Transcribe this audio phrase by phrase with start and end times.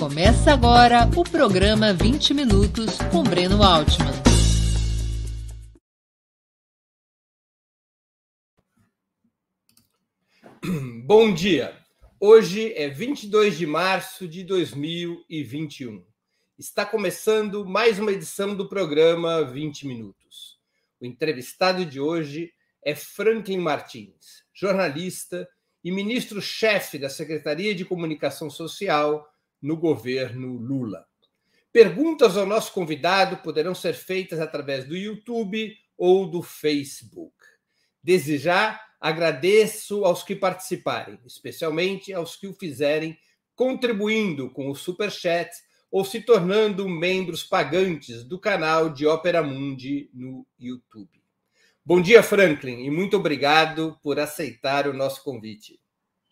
[0.00, 4.14] Começa agora o programa 20 Minutos com Breno Altman.
[11.04, 11.76] Bom dia.
[12.18, 16.02] Hoje é 22 de março de 2021.
[16.58, 20.58] Está começando mais uma edição do programa 20 Minutos.
[20.98, 25.46] O entrevistado de hoje é Franklin Martins, jornalista
[25.84, 29.29] e ministro-chefe da Secretaria de Comunicação Social
[29.60, 31.06] no governo Lula.
[31.72, 37.34] Perguntas ao nosso convidado poderão ser feitas através do YouTube ou do Facebook.
[38.02, 43.16] Desde já, agradeço aos que participarem, especialmente aos que o fizerem
[43.54, 45.50] contribuindo com o Super Chat
[45.90, 51.20] ou se tornando membros pagantes do canal de Ópera Mundi no YouTube.
[51.84, 55.80] Bom dia, Franklin, e muito obrigado por aceitar o nosso convite.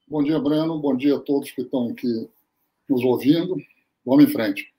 [0.06, 0.78] Bom dia, Breno.
[0.78, 2.28] Bom dia a todos que estão aqui
[2.88, 3.56] nos ouvindo.
[4.04, 4.72] Vamos em frente.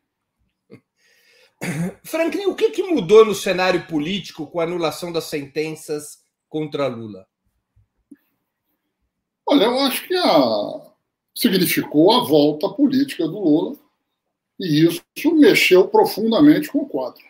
[2.03, 7.27] Franklin, o que, que mudou no cenário político com a anulação das sentenças contra Lula?
[9.45, 10.91] Olha, eu acho que a...
[11.35, 13.77] significou a volta política do Lula
[14.59, 15.03] e isso
[15.35, 17.23] mexeu profundamente com o quadro.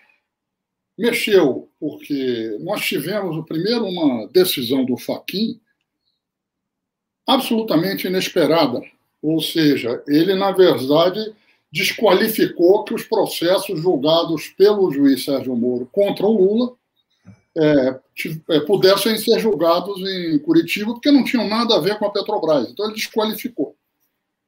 [0.98, 5.62] Mexeu porque nós tivemos, primeiro, uma decisão do Faquin
[7.26, 8.82] absolutamente inesperada
[9.22, 11.34] ou seja, ele, na verdade,
[11.72, 16.74] desqualificou que os processos julgados pelo juiz Sérgio Moro contra o Lula
[17.58, 18.00] é,
[18.50, 22.70] é, pudessem ser julgados em Curitiba, porque não tinham nada a ver com a Petrobras.
[22.70, 23.76] Então, ele desqualificou.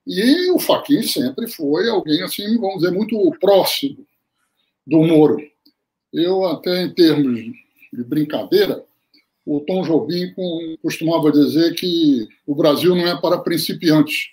[0.05, 4.05] E o Faquin sempre foi alguém, assim, vamos dizer, muito próximo
[4.85, 5.37] do Moro.
[6.11, 7.39] Eu, até em termos
[7.93, 8.83] de brincadeira,
[9.45, 10.33] o Tom Jobim
[10.81, 14.31] costumava dizer que o Brasil não é para principiantes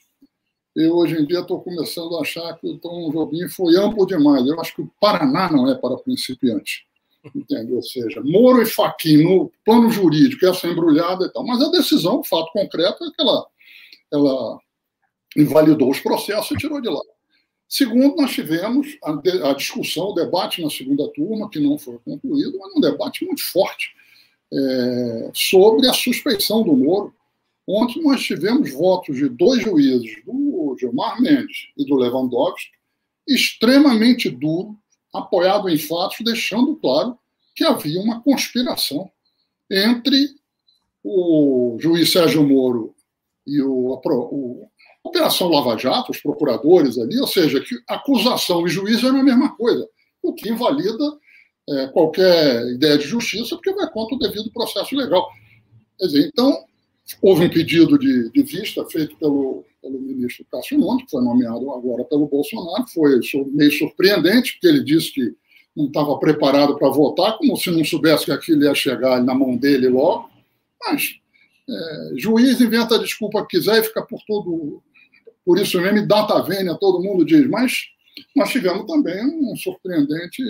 [0.79, 4.47] eu hoje em dia estou começando a achar que o Tom Jobim foi amplo demais.
[4.47, 6.87] Eu acho que o Paraná não é para principiante.
[7.35, 7.75] Entende?
[7.75, 11.45] Ou seja, Moro e Faquin no plano jurídico, essa embrulhada e tal.
[11.45, 13.45] Mas a decisão, o fato concreto, é que ela,
[14.13, 14.61] ela
[15.37, 17.03] invalidou os processos e tirou de lá.
[17.69, 22.57] Segundo, nós tivemos a, a, discussão, o debate na segunda turma, que não foi concluído,
[22.57, 23.91] mas um debate muito forte
[24.53, 27.13] é, sobre a suspeição do Moro
[27.69, 32.71] Ontem nós tivemos votos de dois juízes, do Gilmar Mendes e do Lewandowski,
[33.27, 34.75] extremamente duro,
[35.13, 37.19] apoiado em fatos, deixando claro
[37.55, 39.11] que havia uma conspiração
[39.71, 40.31] entre
[41.05, 42.95] o juiz Sérgio Moro
[43.47, 44.71] e o, a, o
[45.05, 49.55] Operação Lava Jato, os procuradores ali, ou seja, que acusação e juiz eram a mesma
[49.57, 49.87] coisa,
[50.23, 51.05] o que invalida
[51.69, 55.29] é, qualquer ideia de justiça, porque vai contra o devido processo legal.
[55.99, 56.65] Quer dizer, então,
[57.23, 61.73] Houve um pedido de, de vista feito pelo, pelo ministro Cássio Nunes, que foi nomeado
[61.73, 62.87] agora pelo Bolsonaro.
[62.89, 63.19] Foi
[63.53, 65.35] meio surpreendente, porque ele disse que
[65.75, 69.57] não estava preparado para votar, como se não soubesse que aquilo ia chegar na mão
[69.57, 70.29] dele logo.
[70.81, 71.19] Mas
[71.69, 74.83] é, juiz inventa a desculpa que quiser e fica por todo.
[75.45, 77.49] Por isso mesmo, data vênia, todo mundo diz.
[77.49, 77.85] Mas
[78.35, 80.43] nós tivemos também um surpreendente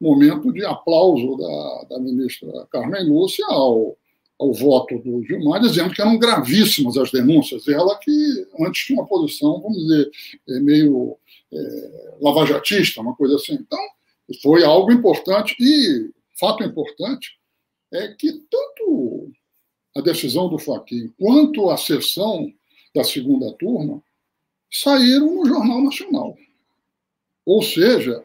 [0.00, 3.96] momento de aplauso da, da ministra Carmen Lúcia ao
[4.38, 7.66] ao voto do Gilmar, dizendo que eram gravíssimas as denúncias.
[7.68, 10.10] Ela que antes tinha uma posição, vamos dizer,
[10.48, 11.16] é, meio
[11.52, 13.54] é, lavajatista, uma coisa assim.
[13.54, 13.78] Então,
[14.42, 15.54] foi algo importante.
[15.60, 17.38] E fato importante
[17.92, 19.30] é que tanto
[19.96, 22.52] a decisão do Fachin quanto a sessão
[22.94, 24.02] da segunda turma
[24.70, 26.36] saíram no Jornal Nacional.
[27.46, 28.24] Ou seja,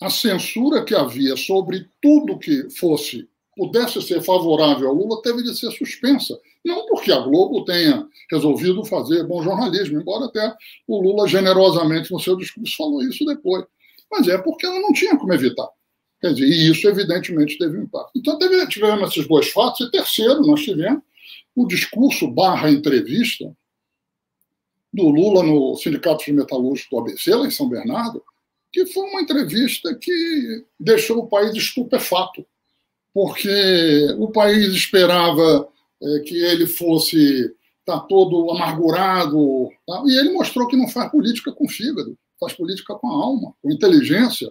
[0.00, 5.56] a censura que havia sobre tudo que fosse pudesse ser favorável ao Lula teve de
[5.56, 6.38] ser suspensa.
[6.64, 10.54] Não porque a Globo tenha resolvido fazer bom jornalismo, embora até
[10.86, 13.64] o Lula generosamente no seu discurso falou isso depois.
[14.10, 15.68] Mas é porque ela não tinha como evitar.
[16.20, 18.12] Quer dizer, e isso evidentemente teve um impacto.
[18.16, 19.86] Então teve, tivemos esses dois fatos.
[19.86, 21.02] E terceiro, nós tivemos
[21.54, 23.54] o discurso barra entrevista
[24.92, 28.22] do Lula no Sindicato de Metalúrgicos do ABC, lá em São Bernardo,
[28.72, 32.46] que foi uma entrevista que deixou o país estupefato
[33.14, 35.68] porque o país esperava
[36.02, 37.54] é, que ele fosse
[37.86, 40.02] tá todo amargurado, tá?
[40.06, 43.70] e ele mostrou que não faz política com fígado, faz política com a alma, com
[43.70, 44.50] inteligência,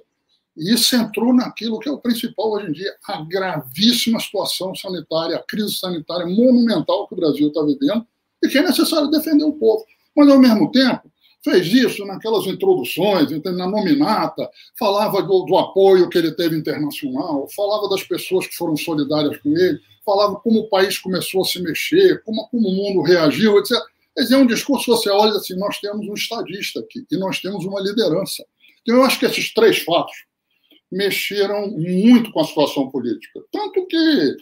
[0.55, 5.35] e isso entrou naquilo que é o principal hoje em dia, a gravíssima situação sanitária,
[5.35, 8.05] a crise sanitária monumental que o Brasil está vivendo,
[8.41, 9.83] e que é necessário defender o povo.
[10.15, 11.11] Mas, ao mesmo tempo,
[11.43, 14.49] fez isso naquelas introduções, na nominata,
[14.79, 19.49] falava do, do, apoio que ele teve internacional, falava das pessoas que foram solidárias com
[19.49, 23.77] ele, falava como o país começou a se mexer, como, como o mundo reagiu, etc.
[24.17, 27.81] É um discurso, você olha assim, nós temos um estadista aqui e nós temos uma
[27.81, 28.45] liderança.
[28.81, 30.15] Então, eu acho que esses três fatos
[30.91, 33.41] mexeram muito com a situação política.
[33.51, 34.37] Tanto que,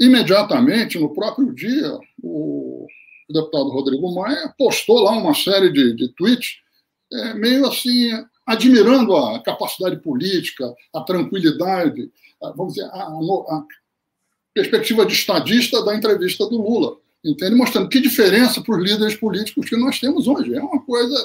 [0.00, 2.86] imediatamente, no próprio dia, o
[3.32, 6.58] deputado Rodrigo Maia postou lá uma série de, de tweets
[7.12, 8.10] é, meio assim,
[8.46, 12.10] admirando a capacidade política, a tranquilidade,
[12.42, 13.64] a, vamos dizer, a, a
[14.54, 16.96] perspectiva de estadista da entrevista do Lula.
[17.24, 17.54] Entende?
[17.54, 20.54] Mostrando que diferença para os líderes políticos que nós temos hoje.
[20.54, 21.16] É uma coisa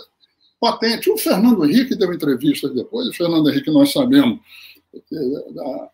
[0.60, 1.10] patente.
[1.10, 4.40] O Fernando Henrique deu entrevista depois, o Fernando Henrique nós sabemos
[5.52, 5.90] da,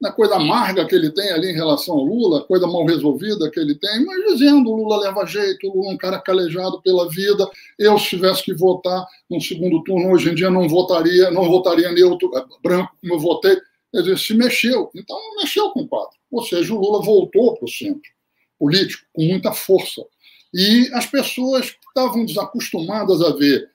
[0.00, 3.60] da coisa amarga que ele tem ali em relação ao Lula, coisa mal resolvida que
[3.60, 7.08] ele tem, mas dizendo o Lula leva jeito, o Lula é um cara calejado pela
[7.10, 7.46] vida,
[7.78, 11.92] eu se tivesse que votar no segundo turno hoje em dia não votaria, não votaria
[11.92, 13.56] neutro, eh, branco como eu votei,
[13.92, 17.66] quer dizer, se mexeu, então mexeu com o quadro, ou seja, o Lula voltou para
[17.66, 18.10] o centro
[18.58, 20.02] político com muita força,
[20.54, 23.70] e as pessoas que estavam desacostumadas a ver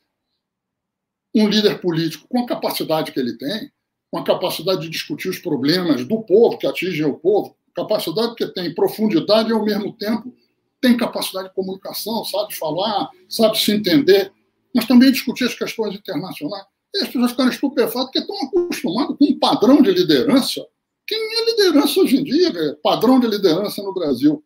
[1.36, 3.70] um líder político com a capacidade que ele tem,
[4.16, 8.48] com a capacidade de discutir os problemas do povo, que atingem o povo, capacidade que
[8.48, 10.34] tem profundidade e, ao mesmo tempo,
[10.80, 14.32] tem capacidade de comunicação, sabe falar, sabe se entender,
[14.74, 16.64] mas também discutir as questões internacionais.
[16.94, 20.66] E as pessoas ficam estupefatas porque estão acostumadas com um padrão de liderança.
[21.06, 22.54] Quem é liderança hoje em dia?
[22.56, 24.42] É padrão de liderança no Brasil.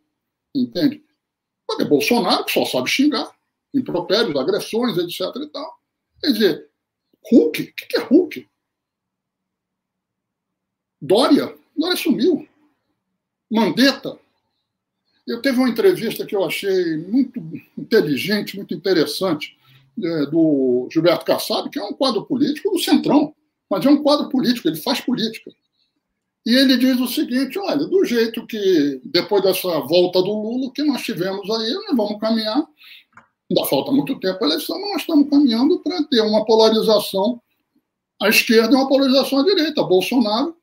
[0.55, 1.03] Entende?
[1.67, 3.31] Porque é Bolsonaro, que só sabe xingar,
[3.71, 5.21] impropérios, agressões, etc.
[5.43, 5.71] E tal.
[6.23, 6.69] Quer dizer,
[7.31, 7.61] Hulk?
[7.61, 8.49] O que é Hulk?
[11.01, 12.47] Dória, Dória sumiu.
[13.49, 14.17] Mandetta.
[15.25, 17.39] Eu teve uma entrevista que eu achei muito
[17.77, 19.57] inteligente, muito interessante,
[20.01, 23.33] é, do Gilberto Kassab, que é um quadro político do Centrão,
[23.69, 25.51] mas é um quadro político, ele faz política.
[26.45, 30.83] E ele diz o seguinte: olha, do jeito que, depois dessa volta do Lula, que
[30.83, 32.65] nós tivemos aí, nós vamos caminhar.
[33.51, 37.41] Ainda falta muito tempo a eleição, mas nós estamos caminhando para ter uma polarização
[38.21, 39.83] à esquerda e uma polarização à direita.
[39.83, 40.55] Bolsonaro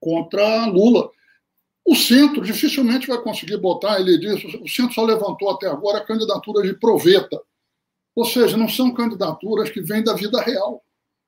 [0.00, 1.10] contra Lula.
[1.84, 6.04] O centro dificilmente vai conseguir botar, ele diz, o centro só levantou até agora a
[6.04, 7.40] candidatura de proveta.
[8.14, 10.82] Ou seja, não são candidaturas que vêm da vida real,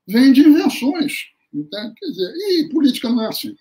[0.06, 1.28] vêm de invenções.
[1.52, 1.94] Entende?
[1.96, 3.54] Quer dizer, e política não é assim.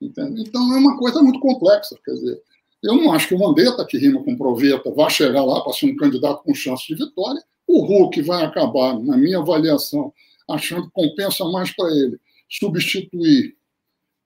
[0.00, 0.42] Entende?
[0.42, 1.98] Então é uma coisa muito complexa.
[2.04, 2.42] Quer dizer,
[2.82, 5.86] eu não acho que o Mandetta, que rima com proveta, vá chegar lá para ser
[5.86, 7.42] um candidato com chance de vitória.
[7.66, 10.12] O Hulk vai acabar, na minha avaliação,
[10.48, 12.18] achando que compensa mais para ele
[12.48, 13.57] substituir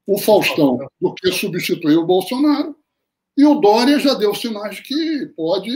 [0.07, 2.77] o Faustão do que substituir o Bolsonaro.
[3.37, 5.73] E o Dória já deu sinais de que pode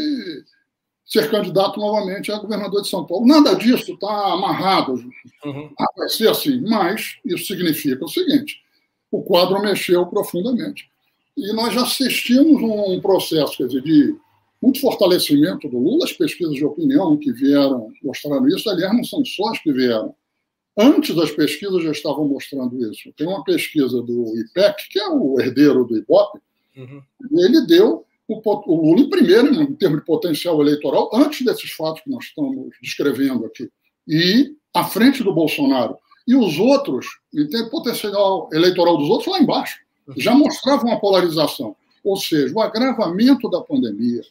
[1.06, 3.26] ser candidato novamente a governador de São Paulo.
[3.26, 4.93] Nada disso está amarrado.
[5.44, 5.70] Uhum.
[5.78, 6.61] Ah, vai ser assim.
[6.61, 8.61] Mas isso significa o seguinte:
[9.11, 10.90] o quadro mexeu profundamente.
[11.37, 14.17] E nós já assistimos um processo quer dizer, de
[14.61, 16.05] muito fortalecimento do Lula.
[16.05, 18.69] As pesquisas de opinião que vieram mostraram isso.
[18.69, 20.14] Aliás, não são só as que vieram
[20.78, 23.11] Antes das pesquisas já estavam mostrando isso.
[23.17, 26.38] Tem uma pesquisa do IPEC, que é o herdeiro do IBOP,
[26.76, 27.02] uhum.
[27.38, 32.02] ele deu o, o, Lula em primeiro, em termos de potencial eleitoral, antes desses fatos
[32.02, 33.70] que nós estamos descrevendo aqui,
[34.06, 35.96] e à frente do Bolsonaro.
[36.28, 40.14] E os outros, e tem potencial eleitoral dos outros lá embaixo, uhum.
[40.19, 41.75] já mostravam uma polarização.
[42.05, 44.22] Ou seja, o agravamento da pandemia,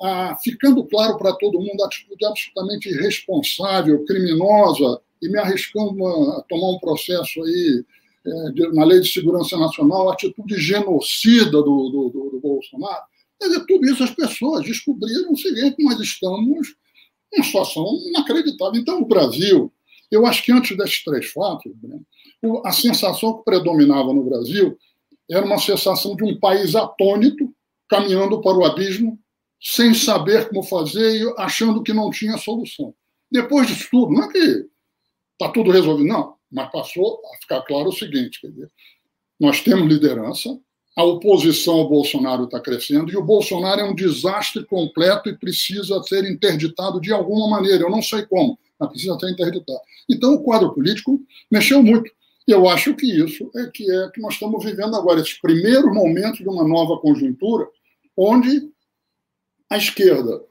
[0.00, 6.42] a, ficando claro para todo mundo a atitude absolutamente irresponsável, criminosa e me arriscando a,
[6.42, 7.84] tomar um processo aí
[8.26, 13.02] é, de, na Lei de Segurança Nacional, atitude genocida do, do, do, do Bolsonaro.
[13.40, 16.74] Quer dizer, tudo isso as pessoas descobriram o seguinte: nós estamos
[17.32, 18.80] em uma situação inacreditável.
[18.80, 19.72] Então, o Brasil,
[20.10, 21.72] eu acho que antes desses três fatos,
[22.64, 24.76] a sensação que predominava no Brasil
[25.30, 27.52] era uma sensação de um país atônito,
[27.88, 29.18] caminhando para o abismo,
[29.60, 32.94] sem saber como fazer e achando que não tinha solução.
[33.30, 34.68] Depois disso tudo, não é que
[35.34, 36.08] está tudo resolvido.
[36.08, 38.70] Não, mas passou a ficar claro o seguinte: dizer,
[39.38, 40.58] nós temos liderança,
[40.96, 46.00] a oposição ao Bolsonaro está crescendo e o Bolsonaro é um desastre completo e precisa
[46.04, 47.82] ser interditado de alguma maneira.
[47.82, 49.80] Eu não sei como, mas precisa ser interditado.
[50.08, 52.10] Então, o quadro político mexeu muito.
[52.46, 56.42] Eu acho que isso é que é que nós estamos vivendo agora, esse primeiro momento
[56.42, 57.66] de uma nova conjuntura,
[58.16, 58.70] onde
[59.70, 60.42] a esquerda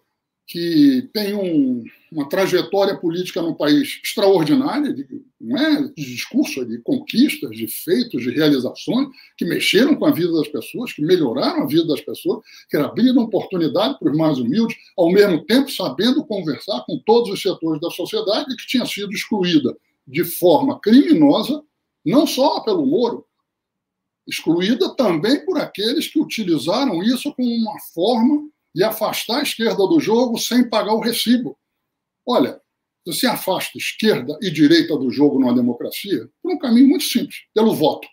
[0.47, 5.05] que tem um, uma trajetória política no país extraordinária, de,
[5.41, 10.31] não é, de discurso, de conquistas, de feitos, de realizações, que mexeram com a vida
[10.31, 14.77] das pessoas, que melhoraram a vida das pessoas, que abriram oportunidade para os mais humildes,
[14.95, 19.75] ao mesmo tempo sabendo conversar com todos os setores da sociedade que tinha sido excluída
[20.07, 21.63] de forma criminosa,
[22.05, 23.25] não só pelo Moro,
[24.27, 29.99] excluída também por aqueles que utilizaram isso como uma forma e afastar a esquerda do
[29.99, 31.57] jogo sem pagar o recibo.
[32.25, 32.61] Olha,
[33.05, 37.75] você afasta esquerda e direita do jogo numa democracia por um caminho muito simples, pelo
[37.75, 38.07] voto.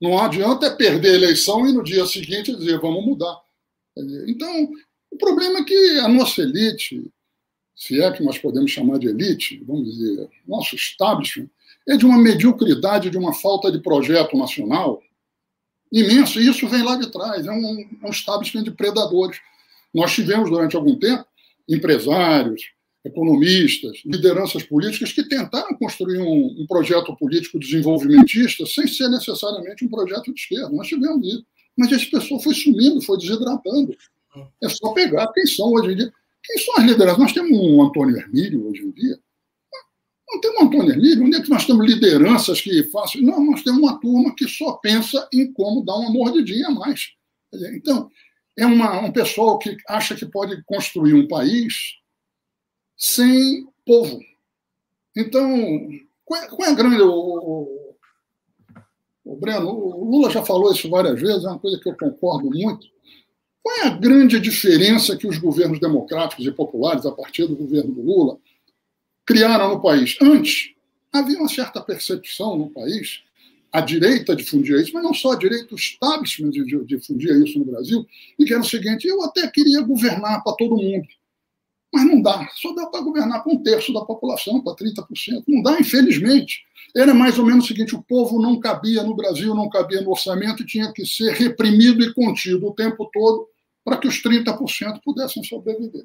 [0.00, 3.40] Não adianta é perder a eleição e no dia seguinte dizer vamos mudar.
[4.26, 4.68] Então,
[5.10, 7.08] o problema é que a nossa elite,
[7.74, 11.48] se é que nós podemos chamar de elite, vamos dizer, nosso establishment,
[11.88, 15.00] é de uma mediocridade, de uma falta de projeto nacional
[15.92, 19.38] imenso, e isso vem lá de trás, é um, é um establishment de predadores.
[19.92, 21.24] Nós tivemos, durante algum tempo,
[21.68, 22.62] empresários,
[23.04, 29.88] economistas, lideranças políticas que tentaram construir um, um, projeto político desenvolvimentista sem ser necessariamente um
[29.88, 30.70] projeto de esquerda.
[30.70, 31.44] Nós tivemos isso.
[31.76, 33.94] Mas esse pessoal foi sumindo, foi desidratando.
[34.62, 36.12] É só pegar quem são hoje em dia.
[36.42, 37.18] Quem são as lideranças?
[37.18, 39.18] Nós temos um Antônio Hermílio hoje em dia.
[40.30, 41.24] Não temos um Antônio Hermílio.
[41.24, 43.20] Onde é que nós temos lideranças que façam.
[43.20, 47.10] Não, nós temos uma turma que só pensa em como dar uma mordidinha a mais.
[47.74, 48.08] Então,
[48.56, 51.74] é uma, um pessoal que acha que pode construir um país
[52.96, 54.20] sem povo.
[55.16, 55.88] Então,
[56.24, 57.02] qual é, é a grande.
[57.02, 57.94] O, o,
[59.24, 62.50] o, Breno, o Lula já falou isso várias vezes, é uma coisa que eu concordo
[62.50, 62.86] muito.
[63.62, 67.94] Qual é a grande diferença que os governos democráticos e populares, a partir do governo
[67.94, 68.38] do Lula,
[69.24, 70.16] criaram no país?
[70.20, 70.74] Antes,
[71.12, 73.22] havia uma certa percepção no país,
[73.72, 76.50] a direita difundia isso, mas não só a direita, o establishment
[76.84, 78.06] difundia isso no Brasil,
[78.38, 81.08] e que era o seguinte: eu até queria governar para todo mundo.
[81.94, 85.44] Mas não dá, só dá para governar para um terço da população, para 30%.
[85.46, 86.64] Não dá, infelizmente.
[86.92, 90.10] Era mais ou menos o seguinte: o povo não cabia no Brasil, não cabia no
[90.10, 93.46] orçamento e tinha que ser reprimido e contido o tempo todo
[93.84, 96.04] para que os 30% pudessem sobreviver.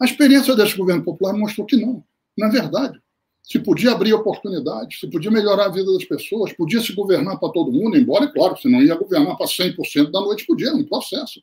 [0.00, 2.04] A experiência desse governo popular mostrou que não.
[2.36, 3.02] Na verdade,
[3.42, 7.48] se podia abrir oportunidades, se podia melhorar a vida das pessoas, podia se governar para
[7.50, 11.42] todo mundo, embora, claro, se não ia governar para 100% da noite, podia, um processo.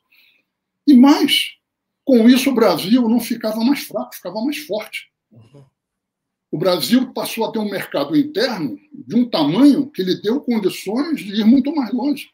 [0.86, 1.56] E mais,
[2.06, 5.10] com isso, o Brasil não ficava mais fraco, ficava mais forte.
[6.52, 11.18] O Brasil passou a ter um mercado interno de um tamanho que lhe deu condições
[11.18, 12.28] de ir muito mais longe.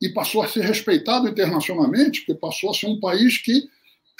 [0.00, 3.62] E passou a ser respeitado internacionalmente, porque passou a ser um país que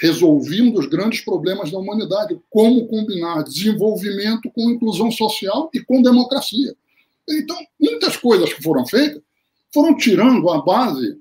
[0.00, 6.00] resolvia um dos grandes problemas da humanidade: como combinar desenvolvimento com inclusão social e com
[6.00, 6.73] democracia.
[7.28, 9.21] Então, muitas coisas que foram feitas
[9.75, 11.21] foram tirando a base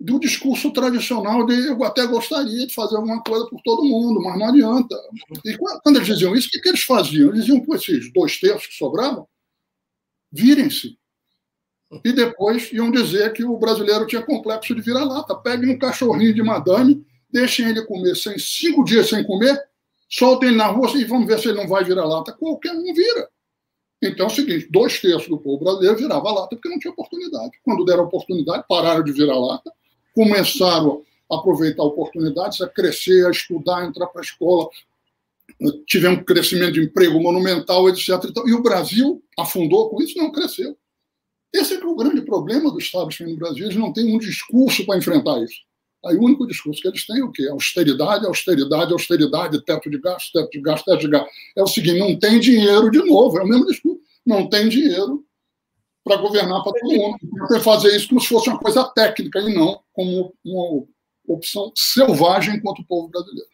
[0.00, 4.38] do discurso tradicional de eu até gostaria de fazer alguma coisa por todo mundo, mas
[4.38, 4.96] não adianta.
[5.44, 7.30] E quando eles diziam isso, o que, que eles faziam?
[7.30, 9.26] Eles diziam com esses dois terços que sobravam,
[10.30, 10.96] virem-se.
[12.04, 15.34] E depois iam dizer que o brasileiro tinha complexo de vira-lata.
[15.34, 19.60] Peguem um cachorrinho de madame, deixem ele comer sem, cinco dias sem comer,
[20.08, 22.32] soltem ele na rua e vamos ver se ele não vai virar lata.
[22.32, 23.28] Qualquer um vira.
[24.00, 27.52] Então é o seguinte: dois terços do povo brasileiro virava lata porque não tinha oportunidade.
[27.64, 29.72] Quando deram oportunidade, pararam de virar lata
[30.18, 34.68] começaram a aproveitar oportunidades, a crescer, a estudar, a entrar para a escola,
[35.86, 38.08] tivemos um crescimento de emprego monumental, etc.
[38.44, 40.18] E o Brasil afundou com isso?
[40.18, 40.76] Não, cresceu.
[41.54, 44.84] Esse é, é o grande problema do establishment no Brasil, eles não têm um discurso
[44.84, 45.60] para enfrentar isso.
[46.04, 47.46] Aí o único discurso que eles têm é o quê?
[47.48, 51.28] Austeridade, austeridade, austeridade, teto de gasto, teto de gasto, teto de gasto.
[51.56, 54.00] É o seguinte, não tem dinheiro de novo, é o mesmo discurso.
[54.26, 55.24] Não tem dinheiro
[56.08, 57.18] para governar para todo mundo.
[57.46, 60.86] Para fazer isso como se fosse uma coisa técnica e não como uma
[61.28, 63.50] opção selvagem contra o povo brasileiro.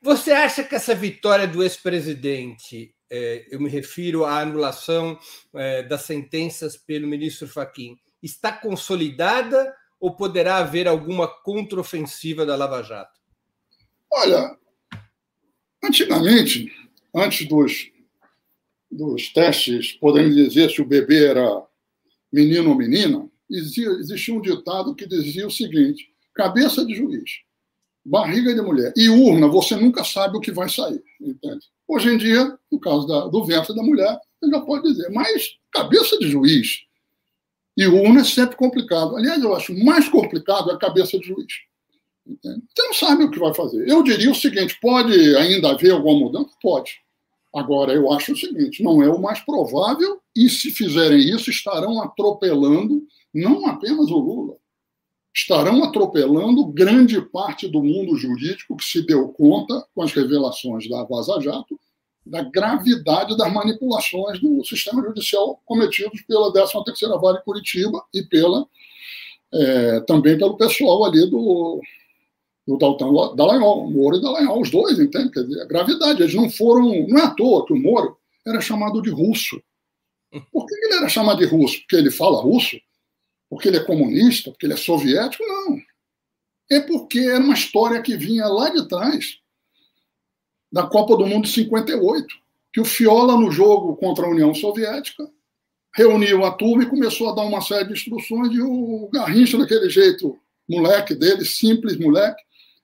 [0.00, 5.18] Você acha que essa vitória do ex-presidente, é, eu me refiro à anulação
[5.54, 12.82] é, das sentenças pelo ministro Faquim, está consolidada ou poderá haver alguma contraofensiva da Lava
[12.82, 13.20] Jato?
[14.10, 14.56] Olha,
[15.84, 16.72] antigamente,
[17.14, 17.90] antes dos,
[18.90, 21.62] dos testes, podemos dizer se o bebê era
[22.32, 27.30] menino ou menina, existia, um ditado que dizia o seguinte: cabeça de juiz,
[28.04, 31.02] barriga de mulher e urna, você nunca sabe o que vai sair.
[31.20, 31.66] Entende?
[31.86, 35.56] Hoje em dia, no caso da, do ventre da mulher, você já pode dizer, mas
[35.72, 36.84] cabeça de juiz
[37.76, 39.16] e urna é sempre complicado.
[39.16, 41.52] Aliás, eu acho mais complicado a cabeça de juiz.
[42.26, 42.62] Entende?
[42.68, 43.88] Você não sabe o que vai fazer.
[43.88, 46.50] Eu diria o seguinte: pode ainda haver alguma mudança?
[46.62, 47.00] Pode.
[47.54, 52.02] Agora, eu acho o seguinte: não é o mais provável, e se fizerem isso, estarão
[52.02, 53.02] atropelando
[53.32, 54.56] não apenas o Lula,
[55.34, 61.04] estarão atropelando grande parte do mundo jurídico que se deu conta, com as revelações da
[61.04, 61.78] Vaza Jato,
[62.26, 68.66] da gravidade das manipulações do sistema judicial cometidos pela 13ª Vale Curitiba e pela,
[69.52, 71.80] é, também pelo pessoal ali do,
[72.66, 75.30] do Dalton Dallagnol, Moro e Dallagnol, os dois, entende?
[75.30, 78.60] Quer dizer, a gravidade, eles não foram, não é à toa que o Moro era
[78.60, 79.60] chamado de russo.
[80.52, 81.78] Por que ele era chamado de russo?
[81.80, 82.80] Porque ele fala russo?
[83.48, 84.50] Porque ele é comunista?
[84.50, 85.44] Porque ele é soviético?
[85.44, 85.78] Não.
[86.70, 89.38] É porque era uma história que vinha lá de trás
[90.72, 92.28] da Copa do Mundo de 58,
[92.72, 95.28] que o Fiola, no jogo contra a União Soviética,
[95.92, 99.90] reuniu a turma e começou a dar uma série de instruções, e o Garrincha, daquele
[99.90, 100.38] jeito
[100.68, 102.40] moleque dele, simples moleque,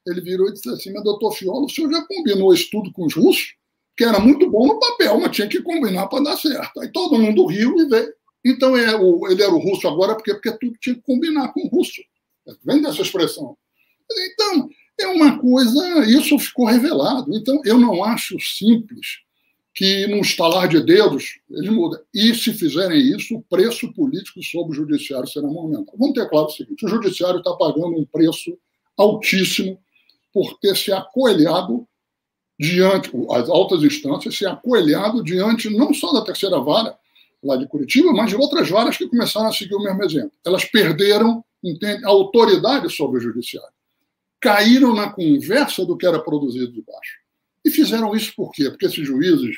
[0.06, 3.06] ele virou e disse assim, mas doutor Fiola, o senhor já combinou isso tudo com
[3.06, 3.54] os russos?
[3.96, 6.80] Que era muito bom no papel, mas tinha que combinar para dar certo.
[6.80, 8.12] Aí todo mundo riu e veio.
[8.44, 8.94] Então é,
[9.30, 12.02] ele era o russo agora porque, porque tudo tinha que combinar com o russo.
[12.64, 13.56] Vem dessa expressão.
[14.10, 17.34] Então, é uma coisa, isso ficou revelado.
[17.34, 19.18] Então, eu não acho simples
[19.75, 22.02] que, num estalar de dedos, ele muda.
[22.14, 25.94] E, se fizerem isso, o preço político sobre o judiciário será monumental.
[25.98, 28.56] Vamos ter claro o seguinte: o judiciário está pagando um preço
[28.96, 29.78] altíssimo
[30.36, 31.88] por ter se acoelhado
[32.60, 36.94] diante, as altas instâncias, se acoelhado diante não só da terceira vara,
[37.42, 40.32] lá de Curitiba, mas de outras varas que começaram a seguir o mesmo exemplo.
[40.44, 43.72] Elas perderam entende, a autoridade sobre o judiciário
[44.38, 47.18] caíram na conversa do que era produzido de baixo.
[47.64, 48.68] E fizeram isso por quê?
[48.68, 49.56] Porque esses juízes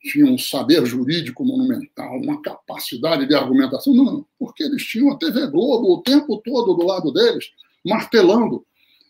[0.00, 3.92] tinham um saber jurídico monumental, uma capacidade de argumentação.
[3.92, 7.50] Não, porque eles tinham a TV Globo o tempo todo do lado deles,
[7.84, 8.64] martelando.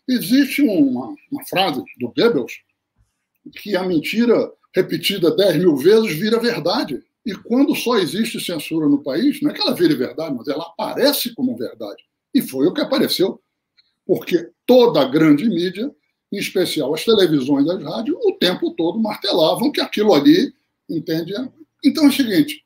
[0.07, 2.61] Existe uma, uma frase do Goebbels
[3.57, 7.03] que a mentira repetida 10 mil vezes vira verdade.
[7.25, 10.63] E quando só existe censura no país, não é que ela vire verdade, mas ela
[10.63, 12.03] aparece como verdade.
[12.33, 13.41] E foi o que apareceu
[14.05, 15.93] porque toda a grande mídia,
[16.31, 20.53] em especial as televisões e as rádios, o tempo todo martelavam que aquilo ali,
[20.89, 21.33] entende?
[21.83, 22.63] Então é o seguinte,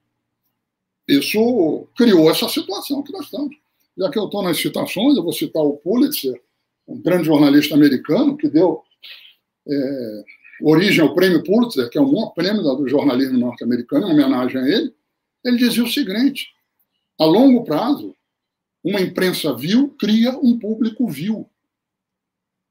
[1.07, 3.55] isso criou essa situação que nós estamos.
[3.97, 6.39] Já que eu estou nas citações, eu vou citar o Pulitzer,
[6.87, 8.83] um grande jornalista americano que deu
[9.67, 10.23] é,
[10.61, 14.67] origem ao prêmio Pulitzer, que é o maior prêmio do jornalismo norte-americano, em homenagem a
[14.67, 14.93] ele.
[15.43, 16.49] Ele dizia o seguinte:
[17.19, 18.15] a longo prazo,
[18.83, 21.47] uma imprensa vil cria um público vil.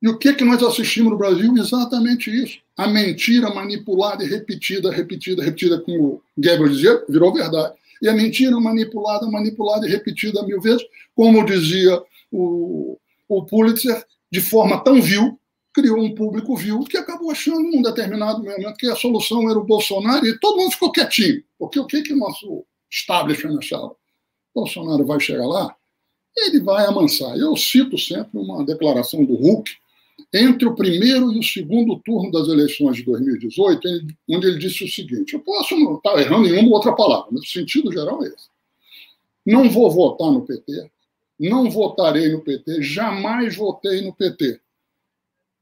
[0.03, 1.55] E o que, que nós assistimos no Brasil?
[1.59, 2.59] Exatamente isso.
[2.77, 7.75] A mentira manipulada e repetida, repetida, repetida, como Goebbels dizia, virou verdade.
[8.01, 10.83] E a mentira manipulada, manipulada e repetida mil vezes,
[11.15, 12.99] como dizia o,
[13.39, 15.39] o Pulitzer, de forma tão vil,
[15.73, 19.65] criou um público vil que acabou achando, num determinado momento, que a solução era o
[19.65, 21.43] Bolsonaro e todo mundo ficou quietinho.
[21.59, 23.95] Porque o que, que o nosso establishment achava?
[24.55, 25.75] Bolsonaro vai chegar lá,
[26.37, 27.37] ele vai amansar.
[27.37, 29.71] Eu cito sempre uma declaração do Hulk,
[30.33, 33.89] entre o primeiro e o segundo turno das eleições de 2018,
[34.29, 37.29] onde ele disse o seguinte: eu posso não estar errando em uma ou outra palavra,
[37.33, 38.49] mas o sentido geral é esse.
[39.47, 40.91] Não vou votar no PT,
[41.49, 44.61] não votarei no PT, jamais votei no PT.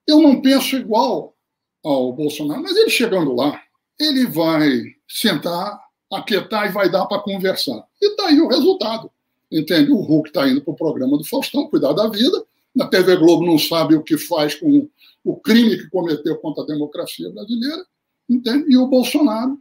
[0.06, 1.36] Eu não penso igual
[1.84, 3.62] ao Bolsonaro, mas ele chegando lá,
[4.00, 5.80] ele vai sentar,
[6.12, 7.86] aquietar e vai dar para conversar.
[8.02, 9.10] E está aí o resultado.
[9.50, 9.90] Entende?
[9.92, 12.44] O Hulk está indo para o programa do Faustão, cuidar da vida.
[12.74, 14.88] Na TV Globo não sabe o que faz com
[15.24, 17.84] o crime que cometeu contra a democracia brasileira.
[18.28, 18.72] Entende?
[18.72, 19.58] E o Bolsonaro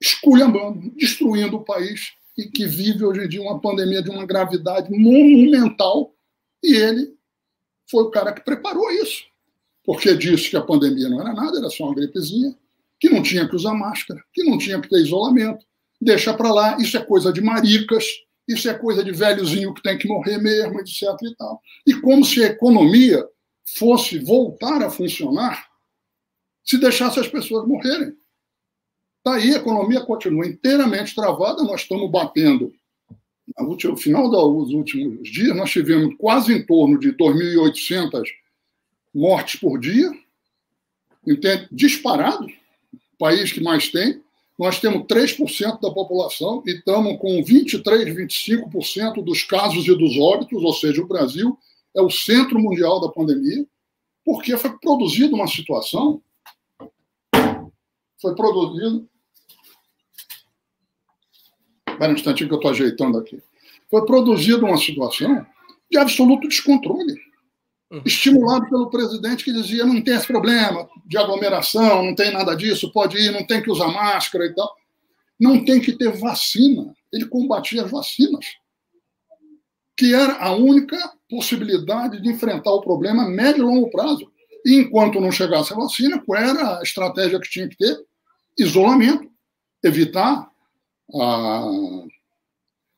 [0.00, 4.90] esculhambando, destruindo o país e que vive hoje em dia uma pandemia de uma gravidade
[4.90, 6.14] monumental.
[6.62, 7.14] E ele
[7.90, 9.24] foi o cara que preparou isso.
[9.84, 12.56] Porque disse que a pandemia não era nada, era só uma gripezinha,
[12.98, 15.64] que não tinha que usar máscara, que não tinha que ter isolamento,
[16.00, 18.04] deixa para lá, isso é coisa de maricas,
[18.46, 21.02] isso é coisa de velhozinho que tem que morrer mesmo, etc.
[21.22, 21.60] E, tal.
[21.86, 23.26] e como se a economia
[23.64, 25.68] fosse voltar a funcionar
[26.64, 28.14] se deixasse as pessoas morrerem.
[29.24, 32.72] Daí tá a economia continua inteiramente travada, nós estamos batendo.
[33.58, 38.22] No final dos últimos dias, nós tivemos quase em torno de 2.800
[39.14, 40.10] mortes por dia,
[41.26, 41.68] entende?
[41.70, 42.46] disparado,
[43.18, 44.22] país que mais tem,
[44.58, 50.62] nós temos 3% da população e estamos com 23, 25% dos casos e dos óbitos,
[50.62, 51.58] ou seja, o Brasil
[51.94, 53.66] é o centro mundial da pandemia,
[54.24, 56.22] porque foi produzida uma situação,
[58.20, 59.08] foi produzido.
[61.88, 63.42] Espera um instantinho que eu estou ajeitando aqui.
[63.90, 65.46] Foi produzida uma situação
[65.90, 67.30] de absoluto descontrole
[67.90, 68.02] Uhum.
[68.06, 72.92] estimulado pelo presidente que dizia não tem esse problema de aglomeração, não tem nada disso,
[72.92, 74.72] pode ir, não tem que usar máscara e tal.
[75.38, 76.94] Não tem que ter vacina.
[77.12, 78.46] Ele combatia as vacinas,
[79.96, 80.96] que era a única
[81.28, 84.30] possibilidade de enfrentar o problema a médio e longo prazo.
[84.64, 87.98] E enquanto não chegasse a vacina, qual era a estratégia que tinha que ter?
[88.58, 89.30] Isolamento,
[89.82, 90.50] evitar
[91.14, 91.70] a,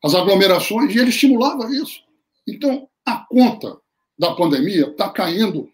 [0.05, 2.03] as aglomerações, e ele estimulava isso.
[2.47, 3.81] Então, a conta
[4.19, 5.71] da pandemia está caindo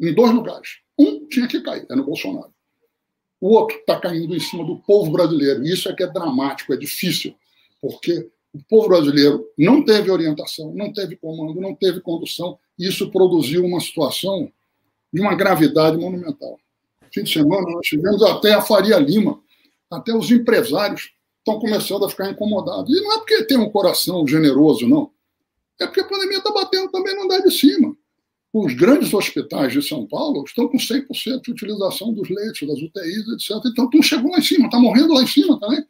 [0.00, 0.80] em dois lugares.
[0.98, 2.52] Um tinha que cair, é no Bolsonaro.
[3.40, 5.64] O outro está caindo em cima do povo brasileiro.
[5.64, 7.34] Isso é que é dramático, é difícil,
[7.80, 13.10] porque O povo brasileiro não teve orientação, não teve comando, não teve condução, e isso
[13.10, 14.52] produziu uma situação
[15.10, 16.58] de uma gravidade monumental.
[17.12, 19.40] Fim de semana, nós tivemos até a Faria Lima,
[19.90, 22.90] até os empresários estão começando a ficar incomodados.
[22.90, 25.10] E não é porque tem um coração generoso, não.
[25.80, 27.94] É porque a pandemia está batendo também no andar de cima.
[28.52, 33.28] Os grandes hospitais de São Paulo estão com 100% de utilização dos leitos, das UTIs,
[33.28, 33.62] etc.
[33.66, 35.84] Então, tudo chegou lá em cima, está morrendo lá em cima também.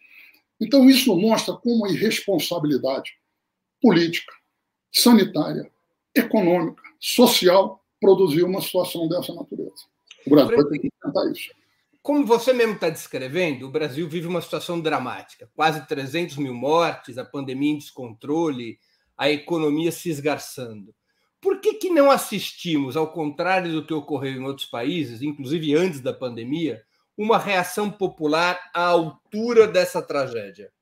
[0.61, 3.13] Então, isso mostra como a irresponsabilidade
[3.81, 4.33] política,
[4.93, 5.69] sanitária,
[6.15, 9.92] econômica, social produziu uma situação dessa natureza.
[10.27, 11.51] O Brasil que enfrentar isso.
[12.03, 15.49] Como você mesmo está descrevendo, o Brasil vive uma situação dramática.
[15.55, 18.79] Quase 300 mil mortes, a pandemia em descontrole,
[19.17, 20.93] a economia se esgarçando.
[21.41, 26.01] Por que, que não assistimos, ao contrário do que ocorreu em outros países, inclusive antes
[26.01, 26.83] da pandemia,
[27.17, 30.73] uma reação popular à altura dessa tragédia?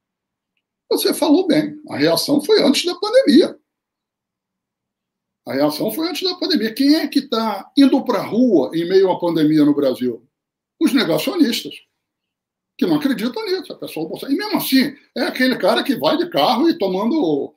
[0.91, 3.60] Você falou bem, a reação foi antes da pandemia.
[5.51, 6.73] A reação foi antes da pandemia.
[6.73, 10.25] Quem é que está indo para a rua em meio à pandemia no Brasil?
[10.79, 11.75] Os negacionistas,
[12.79, 13.73] que não acreditam nisso.
[13.73, 17.53] A pessoa E mesmo assim, é aquele cara que vai de carro e tomando.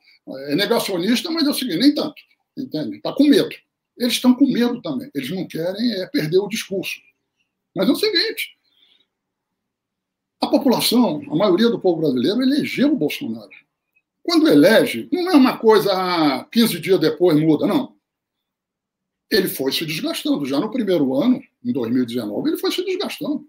[0.48, 2.20] É negacionista, mas é o seguinte, nem tanto.
[2.58, 2.96] Entende?
[2.96, 3.54] Está com medo.
[3.96, 5.08] Eles estão com medo também.
[5.14, 6.98] Eles não querem é, perder o discurso.
[7.76, 8.58] Mas é o seguinte:
[10.42, 13.63] a população, a maioria do povo brasileiro, elegeu o Bolsonaro.
[14.24, 17.94] Quando elege, não é uma coisa 15 ah, dias depois muda, não.
[19.30, 20.46] Ele foi se desgastando.
[20.46, 23.46] Já no primeiro ano, em 2019, ele foi se desgastando.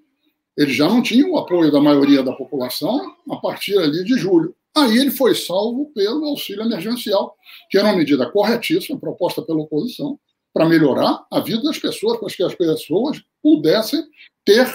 [0.58, 4.54] Ele já não tinha o apoio da maioria da população a partir ali de julho.
[4.76, 7.38] Aí ele foi salvo pelo auxílio emergencial,
[7.70, 10.20] que era uma medida corretíssima, proposta pela oposição,
[10.54, 14.04] para melhorar a vida das pessoas, para que as pessoas pudessem
[14.44, 14.68] ter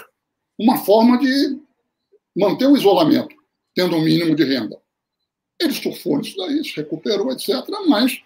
[0.59, 1.59] uma forma de
[2.35, 3.35] manter o isolamento,
[3.75, 4.79] tendo um mínimo de renda.
[5.61, 7.55] Ele surfou nisso daí, se recuperou, etc.
[7.87, 8.23] Mas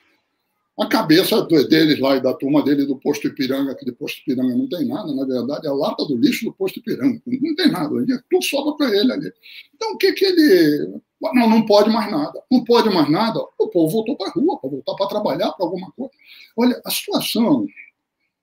[0.78, 4.56] a cabeça deles lá e da turma dele do posto Ipiranga, que de posto Ipiranga
[4.56, 7.20] não tem nada, na verdade, é a lata do lixo do posto Ipiranga.
[7.26, 7.90] Não tem nada,
[8.30, 9.32] tudo sobra para ele ali.
[9.74, 11.00] Então, o que, que ele.
[11.32, 12.42] Não, não pode mais nada.
[12.50, 13.40] Não pode mais nada.
[13.58, 16.12] O povo voltou para a rua, para voltar para trabalhar, para alguma coisa.
[16.56, 17.66] Olha, a situação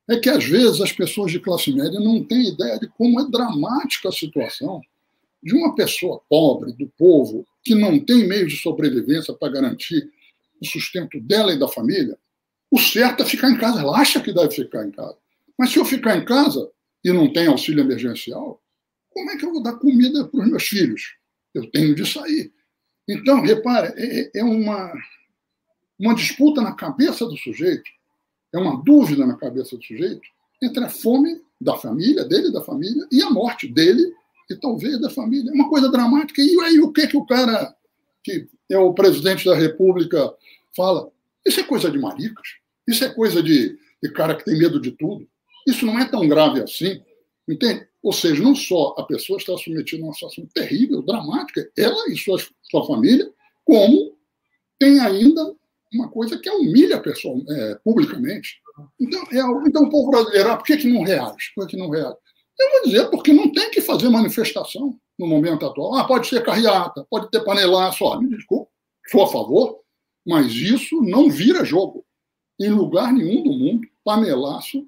[0.09, 3.29] é que, às vezes, as pessoas de classe média não têm ideia de como é
[3.29, 4.81] dramática a situação
[5.41, 10.11] de uma pessoa pobre, do povo, que não tem meios de sobrevivência para garantir
[10.61, 12.17] o sustento dela e da família,
[12.69, 13.81] o certo é ficar em casa.
[13.81, 15.17] Ela acha que deve ficar em casa.
[15.57, 16.69] Mas se eu ficar em casa
[17.03, 18.61] e não tem auxílio emergencial,
[19.09, 21.15] como é que eu vou dar comida para os meus filhos?
[21.53, 22.53] Eu tenho de sair.
[23.07, 24.93] Então, repare, é, é uma,
[25.99, 27.89] uma disputa na cabeça do sujeito,
[28.53, 30.21] é uma dúvida na cabeça do sujeito
[30.61, 34.13] entre a fome da família, dele e da família, e a morte dele
[34.51, 35.49] e talvez da família.
[35.49, 36.41] É uma coisa dramática.
[36.41, 37.73] E aí o que, que o cara,
[38.23, 40.33] que é o presidente da República,
[40.75, 41.09] fala?
[41.45, 42.47] Isso é coisa de maricas.
[42.87, 45.27] Isso é coisa de, de cara que tem medo de tudo.
[45.67, 47.01] Isso não é tão grave assim.
[47.47, 47.87] Entende?
[48.03, 52.17] Ou seja, não só a pessoa está submetida a uma situação terrível, dramática, ela e
[52.17, 53.31] sua, sua família,
[53.63, 54.17] como
[54.79, 55.53] tem ainda
[55.93, 58.59] uma coisa que humilha a pessoa é, publicamente.
[58.99, 61.51] Então, é, então, o povo brasileiro, ah, por que, que não reage?
[61.53, 62.15] Por que, que não reage?
[62.59, 65.95] Eu vou dizer porque não tem que fazer manifestação no momento atual.
[65.95, 68.03] Ah, pode ser carreata, pode ter panelaço.
[68.03, 68.71] Olha, me desculpe,
[69.07, 69.81] sou a favor,
[70.25, 72.05] mas isso não vira jogo.
[72.59, 74.87] Em lugar nenhum do mundo, panelaço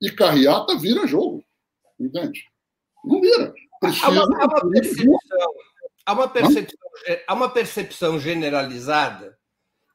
[0.00, 1.44] e carreata vira jogo.
[1.98, 2.44] Entende?
[3.04, 3.52] Não vira.
[3.80, 5.54] Precisa há, uma, há, uma percepção,
[6.04, 6.90] há, uma percepção,
[7.26, 9.38] há uma percepção generalizada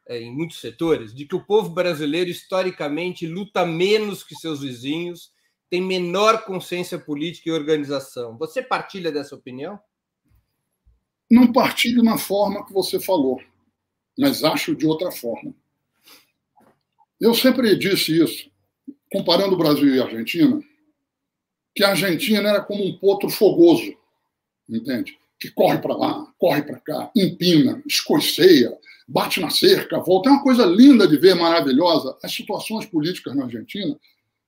[0.08, 5.33] é, em muitos setores de que o povo brasileiro historicamente luta menos que seus vizinhos
[5.74, 8.38] tem menor consciência política e organização.
[8.38, 9.80] Você partilha dessa opinião?
[11.28, 13.42] Não partilho na forma que você falou,
[14.16, 15.52] mas acho de outra forma.
[17.20, 18.52] Eu sempre disse isso,
[19.12, 20.62] comparando o Brasil e a Argentina,
[21.76, 23.98] que a Argentina era como um potro fogoso,
[24.70, 25.18] entende?
[25.40, 30.30] Que corre para lá, corre para cá, empina, escoceia, bate na cerca, volta.
[30.30, 32.16] É uma coisa linda de ver, maravilhosa.
[32.24, 34.00] As situações políticas na Argentina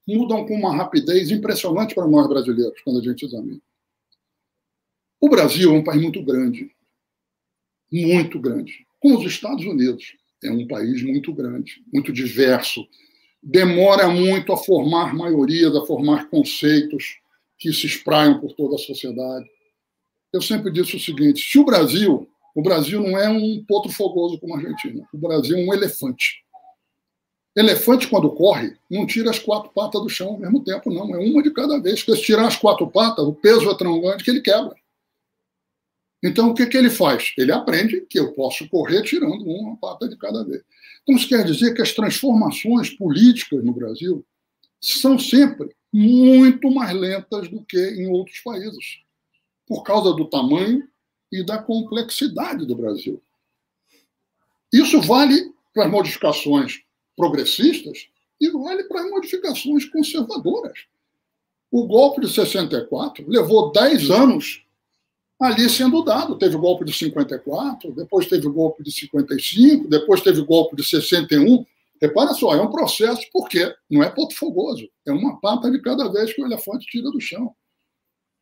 [0.07, 3.61] mudam com uma rapidez impressionante para nós brasileiros, quando a gente examina.
[5.19, 6.71] O Brasil é um país muito grande,
[7.91, 8.85] muito grande.
[8.99, 10.13] Como os Estados Unidos,
[10.43, 12.85] é um país muito grande, muito diverso.
[13.41, 17.17] Demora muito a formar maiorias, a formar conceitos
[17.57, 19.47] que se espraiam por toda a sociedade.
[20.31, 24.39] Eu sempre disse o seguinte: se o Brasil, o Brasil não é um potro fogoso
[24.39, 26.44] como a Argentina, o Brasil é um elefante.
[27.55, 31.15] Elefante, quando corre, não tira as quatro patas do chão ao mesmo tempo, não.
[31.15, 32.03] É uma de cada vez.
[32.03, 34.75] Porque se tirar as quatro patas, o peso é tão grande que ele quebra.
[36.21, 37.33] Então, o que, que ele faz?
[37.37, 40.63] Ele aprende que eu posso correr tirando uma pata de cada vez.
[41.03, 44.25] Então, isso quer dizer que as transformações políticas no Brasil
[44.81, 48.99] são sempre muito mais lentas do que em outros países,
[49.65, 50.85] por causa do tamanho
[51.31, 53.21] e da complexidade do Brasil.
[54.73, 56.84] Isso vale para as modificações
[57.15, 58.07] progressistas
[58.39, 60.79] e vale para as modificações conservadoras.
[61.71, 64.65] O golpe de 64 levou 10 anos
[65.39, 66.37] ali sendo dado.
[66.37, 70.75] Teve o golpe de 54, depois teve o golpe de 55, depois teve o golpe
[70.75, 71.65] de 61.
[72.01, 76.11] Repara só, é um processo, porque não é ponto fogoso, é uma pata de cada
[76.11, 77.55] vez que o elefante tira do chão.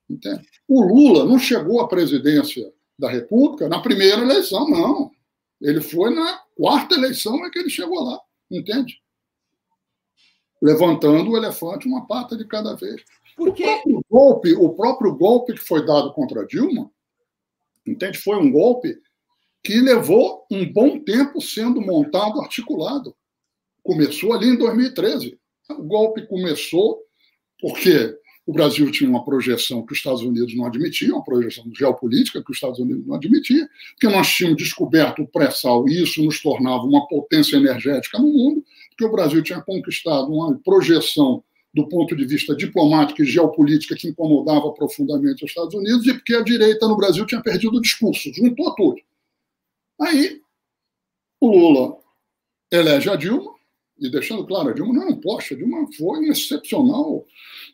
[0.10, 0.48] Entende?
[0.68, 5.12] O Lula não chegou à presidência da República na primeira eleição, não.
[5.62, 8.20] Ele foi na quarta eleição é que ele chegou lá,
[8.58, 9.02] entende?
[10.62, 13.04] Levantando o elefante uma pata de cada vez.
[13.36, 13.64] Porque...
[13.64, 16.90] O, próprio golpe, o próprio golpe que foi dado contra Dilma,
[17.86, 18.18] entende?
[18.20, 18.98] Foi um golpe
[19.64, 23.16] que levou um bom tempo sendo montado, articulado.
[23.82, 25.40] Começou ali em 2013.
[25.72, 27.02] O golpe começou
[27.60, 32.44] porque o Brasil tinha uma projeção que os Estados Unidos não admitiam, uma projeção geopolítica
[32.44, 36.42] que os Estados Unidos não admitiam, porque nós tínhamos descoberto o pré-sal e isso nos
[36.42, 42.16] tornava uma potência energética no mundo, porque o Brasil tinha conquistado uma projeção do ponto
[42.16, 46.88] de vista diplomático e geopolítica que incomodava profundamente os Estados Unidos e porque a direita
[46.88, 49.02] no Brasil tinha perdido o discurso, juntou tudo.
[50.00, 50.42] Aí
[51.40, 51.98] o Lula
[52.72, 53.53] elege a Dilma,
[54.04, 57.26] e deixando claro, a Dilma não era um poste, a Dilma foi um excepcional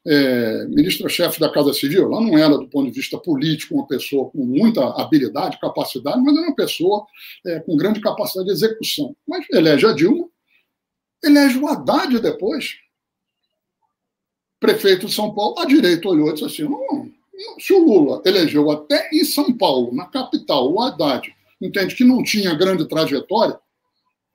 [0.05, 2.05] é, ministra-chefe da Casa Civil.
[2.05, 6.37] Ela não era, do ponto de vista político, uma pessoa com muita habilidade, capacidade, mas
[6.37, 7.05] era uma pessoa
[7.45, 9.15] é, com grande capacidade de execução.
[9.27, 10.29] Mas elege a Dilma,
[11.23, 12.75] elege o Haddad depois,
[14.59, 17.11] prefeito de São Paulo, a direita olhou e disse assim: não,
[17.59, 22.21] se o Lula elegeu até em São Paulo, na capital, o Haddad, entende que não
[22.21, 23.59] tinha grande trajetória,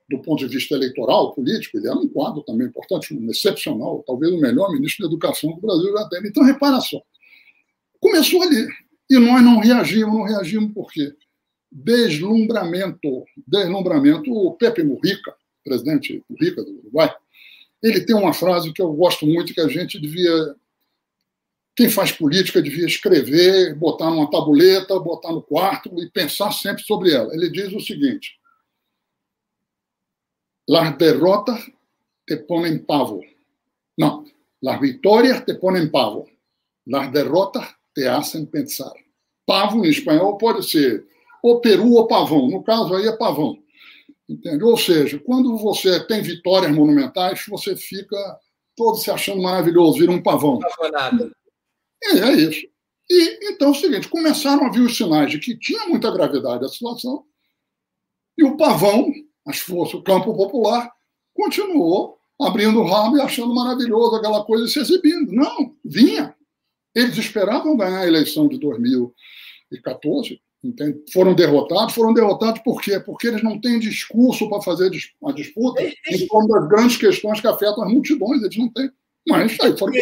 [0.08, 4.32] do ponto de vista eleitoral, político, ele era um quadro também importante, um excepcional, talvez
[4.32, 6.28] o melhor ministro da Educação do Brasil já teve.
[6.28, 7.00] Então, repara só.
[8.00, 8.68] Começou ali.
[9.10, 11.14] E nós não reagimos, não reagimos por quê?
[11.70, 13.24] Deslumbramento.
[13.46, 14.30] Deslumbramento.
[14.30, 17.14] O Pepe Mujica, presidente Mujica do Uruguai,
[17.82, 20.54] ele tem uma frase que eu gosto muito, que a gente devia.
[21.76, 27.12] Quem faz política devia escrever, botar numa tabuleta, botar no quarto e pensar sempre sobre
[27.12, 27.34] ela.
[27.34, 28.38] Ele diz o seguinte:
[30.66, 31.60] Las derrotas
[32.26, 33.20] te ponen pavo.
[33.98, 34.24] Não,
[34.62, 36.26] las vitórias te ponen pavo.
[36.86, 38.92] Las derrotas te hacen pensar.
[39.46, 41.06] Pavo em espanhol pode ser
[41.42, 42.48] ou peru ou pavão.
[42.48, 43.58] No caso aí é pavão.
[44.28, 44.64] Entende?
[44.64, 48.16] Ou seja, quando você tem vitórias monumentais, você fica
[48.74, 50.58] todo se achando maravilhoso, vira um pavão.
[52.02, 52.66] É, é isso.
[53.10, 56.64] E então é o seguinte: começaram a vir os sinais de que tinha muita gravidade
[56.64, 57.24] a situação,
[58.36, 59.12] e o pavão,
[59.46, 60.90] as forças, o campo popular,
[61.32, 65.32] continuou abrindo o rabo e achando maravilhoso aquela coisa e se exibindo.
[65.32, 66.34] Não, vinha.
[66.94, 71.04] Eles esperavam ganhar a eleição de 2014 Entende?
[71.12, 72.98] Foram derrotados, foram derrotados por quê?
[72.98, 75.82] Porque eles não têm discurso para fazer a disputa.
[75.82, 78.90] E uma das grandes questões que afetam as multidões, eles não têm.
[79.28, 79.92] Mas aí foram.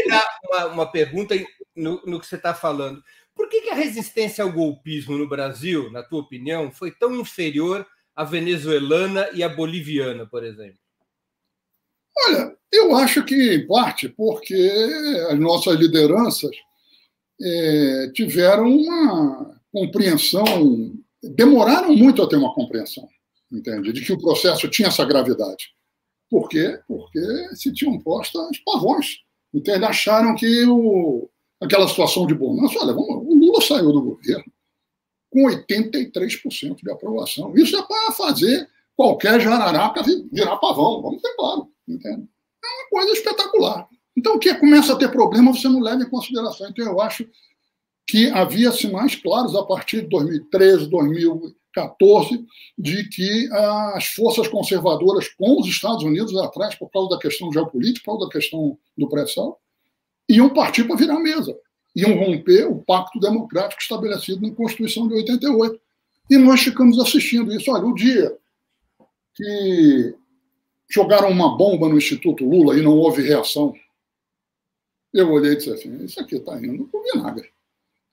[0.49, 1.35] Uma, uma pergunta
[1.75, 3.03] no, no que você está falando.
[3.35, 7.85] Por que, que a resistência ao golpismo no Brasil, na tua opinião, foi tão inferior
[8.15, 10.79] à venezuelana e à boliviana, por exemplo?
[12.27, 14.55] Olha, eu acho que, em parte, porque
[15.31, 16.55] as nossas lideranças
[17.41, 23.09] é, tiveram uma compreensão, demoraram muito a ter uma compreensão,
[23.51, 23.93] entende?
[23.93, 25.75] De que o processo tinha essa gravidade.
[26.31, 26.79] Por quê?
[26.87, 27.21] Porque
[27.55, 29.19] se tinham postas pavões,
[29.53, 29.85] entende?
[29.85, 31.29] Acharam que o,
[31.61, 34.52] aquela situação de nossa, olha, vamos, o Lula saiu do governo
[35.33, 37.55] com 83% de aprovação.
[37.57, 42.29] Isso é para fazer qualquer jararaca virar pavão, vamos ter claro, entende?
[42.63, 43.89] É uma coisa espetacular.
[44.17, 46.69] Então, o que começa a ter problema, você não leva em consideração.
[46.69, 47.27] Então, eu acho
[48.07, 52.45] que havia sinais claros a partir de 2013, 2014,
[52.77, 53.49] de que
[53.95, 58.27] as forças conservadoras com os Estados Unidos atrás, por causa da questão geopolítica, por causa
[58.27, 59.59] da questão do pré-sal,
[60.29, 61.57] iam partir para virar mesa,
[61.95, 65.81] iam romper o pacto democrático estabelecido na Constituição de 88.
[66.31, 67.71] E nós ficamos assistindo isso.
[67.71, 68.37] Olha, o dia
[69.35, 70.15] que
[70.91, 73.75] jogaram uma bomba no Instituto Lula e não houve reação,
[75.13, 77.51] eu olhei e disse assim: isso aqui está indo o vinagre.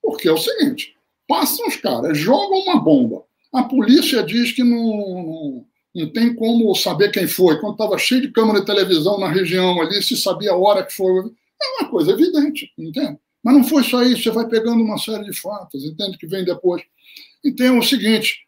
[0.02, 3.24] Porque é o seguinte: passam os caras, jogam uma bomba.
[3.52, 7.58] A polícia diz que não, não, não tem como saber quem foi.
[7.60, 10.92] Quando estava cheio de câmera de televisão na região ali, se sabia a hora que
[10.92, 11.10] foi.
[11.62, 13.18] É uma coisa evidente, entende?
[13.42, 16.18] Mas não foi só isso, você vai pegando uma série de fatos, entende?
[16.18, 16.82] Que vem depois.
[17.44, 18.46] Então é o seguinte: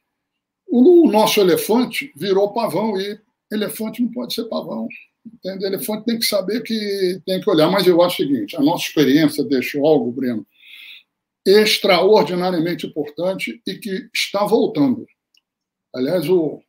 [0.67, 3.19] o nosso elefante virou pavão e
[3.51, 4.89] elefante não pode ser pavão.
[5.25, 5.65] Entende?
[5.65, 7.71] Elefante tem que saber que tem que olhar.
[7.71, 10.47] Mas eu acho o seguinte: a nossa experiência deixou algo, Breno,
[11.47, 15.07] extraordinariamente importante e que está voltando.
[15.95, 16.61] Aliás, o,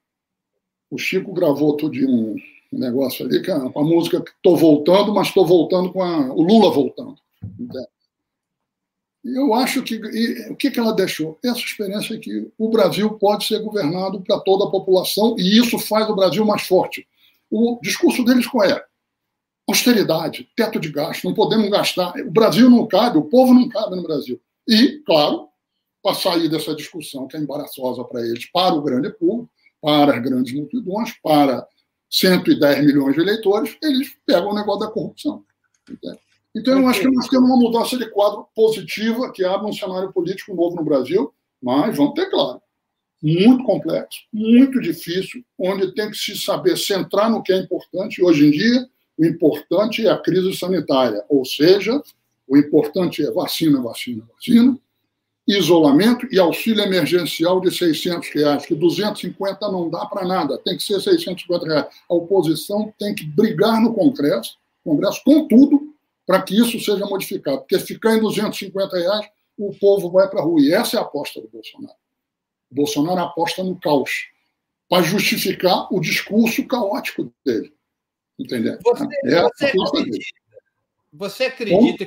[0.90, 2.36] o Chico gravou de um
[2.72, 6.72] negócio ali, que é a música estou voltando, mas estou voltando com a, o Lula
[6.72, 7.16] voltando.
[7.60, 7.88] Entende?
[9.24, 11.40] Eu acho que e, o que, que ela deixou?
[11.44, 16.10] Essa experiência que o Brasil pode ser governado para toda a população e isso faz
[16.10, 17.08] o Brasil mais forte.
[17.50, 18.84] O discurso deles qual é?
[19.66, 22.14] Austeridade, teto de gasto, não podemos gastar.
[22.20, 24.42] O Brasil não cabe, o povo não cabe no Brasil.
[24.68, 25.48] E, claro,
[26.02, 29.50] para sair dessa discussão que é embaraçosa para eles, para o grande público,
[29.82, 31.66] para as grandes multidões, para
[32.10, 35.46] 110 milhões de eleitores, eles pegam o negócio da corrupção.
[35.90, 36.20] Entende?
[36.56, 40.14] Então, eu acho que nós temos uma mudança de quadro positiva que abre um cenário
[40.14, 42.62] político novo no Brasil, mas vamos ter claro,
[43.22, 48.24] muito complexo, muito difícil, onde tem que se saber centrar no que é importante.
[48.24, 48.88] Hoje em dia,
[49.18, 52.02] o importante é a crise sanitária, ou seja,
[52.48, 54.78] o importante é vacina, vacina, vacina,
[55.48, 60.84] isolamento e auxílio emergencial de 600 reais, que 250 não dá para nada, tem que
[60.84, 61.88] ser 650 reais.
[62.10, 65.93] A oposição tem que brigar no Congresso, Congresso com tudo,
[66.26, 67.60] para que isso seja modificado.
[67.60, 70.62] Porque ficar em 250 reais, o povo vai para a rua.
[70.62, 71.98] E essa é a aposta do Bolsonaro.
[72.72, 74.28] O Bolsonaro aposta no caos,
[74.90, 77.74] para justificar o discurso caótico dele.
[78.38, 78.78] Entendeu?
[78.84, 80.26] Você, é você acredita,
[81.12, 82.06] você, acredita,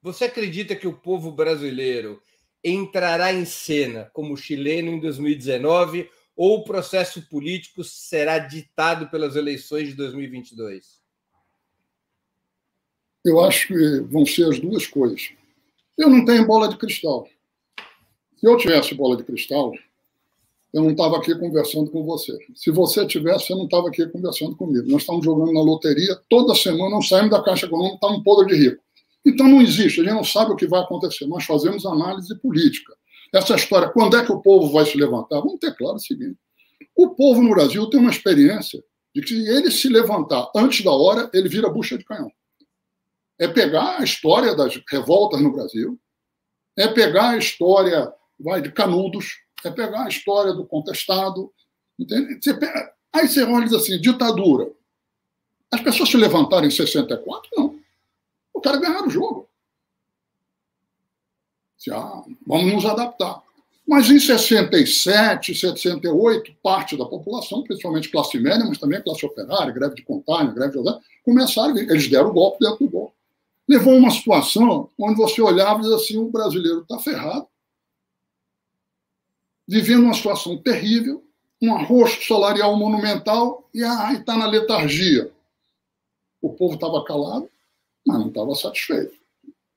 [0.00, 2.22] você acredita que o povo brasileiro
[2.62, 9.88] entrará em cena como chileno em 2019 ou o processo político será ditado pelas eleições
[9.88, 10.97] de 2022?
[13.24, 15.30] Eu acho que vão ser as duas coisas.
[15.96, 17.26] Eu não tenho bola de cristal.
[18.36, 19.72] Se eu tivesse bola de cristal,
[20.72, 22.36] eu não estava aqui conversando com você.
[22.54, 24.88] Se você tivesse, você não estava aqui conversando comigo.
[24.88, 28.62] Nós estamos jogando na loteria, toda semana não saímos da Caixa Econômica, estamos podre de
[28.62, 28.82] rico.
[29.26, 31.26] Então não existe, a gente não sabe o que vai acontecer.
[31.26, 32.94] Nós fazemos análise política.
[33.34, 35.40] Essa história, quando é que o povo vai se levantar?
[35.40, 36.38] Vamos ter claro o seguinte:
[36.94, 38.82] o povo no Brasil tem uma experiência
[39.14, 42.30] de que se ele se levantar antes da hora, ele vira bucha de canhão
[43.38, 45.98] é pegar a história das revoltas no Brasil,
[46.76, 51.52] é pegar a história vai, de Canudos, é pegar a história do contestado.
[51.98, 52.38] Entende?
[52.42, 54.70] Você pega, aí você olha e diz assim: ditadura.
[55.70, 57.50] As pessoas se levantaram em 64?
[57.56, 57.78] Não.
[58.54, 59.48] O cara ganhou o jogo.
[61.90, 63.42] Ah, vamos nos adaptar.
[63.86, 69.94] Mas em 67, 68, parte da população, principalmente classe média, mas também classe operária, greve
[69.94, 73.17] de contagem, greve de começaram, eles deram o golpe dentro do golpe
[73.68, 77.46] levou a uma situação onde você olhava e dizia assim: o brasileiro está ferrado,
[79.66, 81.22] vivendo uma situação terrível,
[81.60, 83.82] um arroxo salarial monumental e
[84.14, 85.30] está na letargia.
[86.40, 87.48] O povo estava calado,
[88.06, 89.18] mas não estava satisfeito.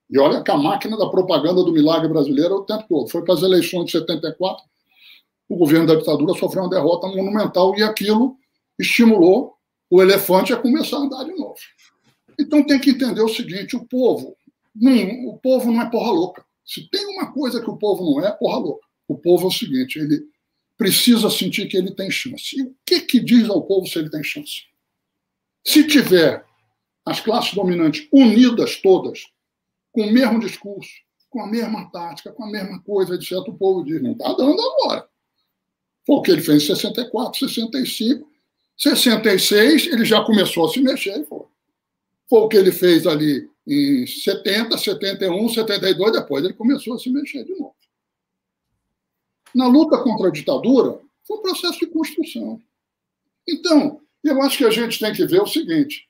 [0.10, 3.10] E olha que a máquina da propaganda do milagre brasileiro é o tempo todo.
[3.10, 4.64] Foi para as eleições de 74,
[5.50, 8.38] o governo da ditadura sofreu uma derrota monumental e aquilo
[8.80, 9.58] estimulou
[9.90, 11.41] o elefante a começar a andar de novo.
[12.40, 14.36] Então tem que entender o seguinte: o povo,
[14.76, 16.46] não, o povo não é porra louca.
[16.66, 18.88] Se tem uma coisa que o povo não é, é porra louca.
[19.08, 20.24] O povo é o seguinte: ele
[20.78, 22.58] precisa sentir que ele tem chance.
[22.58, 24.64] E o que, que diz ao povo se ele tem chance?
[25.66, 26.44] Se tiver
[27.06, 29.28] as classes dominantes unidas todas,
[29.92, 30.92] com o mesmo discurso,
[31.30, 34.62] com a mesma tática, com a mesma coisa, etc., o povo diz: não está dando
[34.62, 35.08] agora.
[36.06, 38.32] Foi o que ele fez em 64, 65.
[38.78, 41.41] 66, ele já começou a se mexer e foi.
[42.32, 47.10] Foi o que ele fez ali em 70, 71, 72, depois ele começou a se
[47.10, 47.76] mexer de novo.
[49.54, 52.62] Na luta contra a ditadura, foi um processo de construção.
[53.46, 56.08] Então, eu acho que a gente tem que ver o seguinte: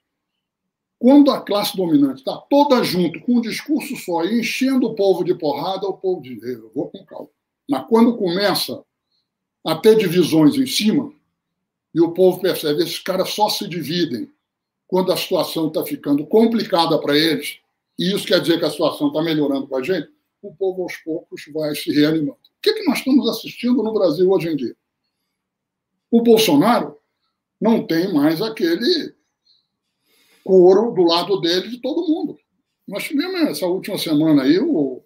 [1.00, 5.24] quando a classe dominante está toda junto, com um discurso só, e enchendo o povo
[5.24, 7.30] de porrada, o povo diz: eu vou com calma.
[7.68, 8.84] Mas quando começa
[9.66, 11.12] a ter divisões em cima,
[11.96, 14.32] e o povo percebe, esses caras só se dividem
[14.92, 17.62] quando a situação está ficando complicada para eles,
[17.98, 20.10] e isso quer dizer que a situação está melhorando com a gente,
[20.42, 22.34] o povo aos poucos vai se reanimando.
[22.34, 24.76] O que, é que nós estamos assistindo no Brasil hoje em dia?
[26.12, 26.98] O Bolsonaro
[27.60, 29.16] não tem mais aquele
[30.44, 32.38] coro do lado dele de todo mundo.
[32.86, 35.02] Nós tivemos essa última semana aí o,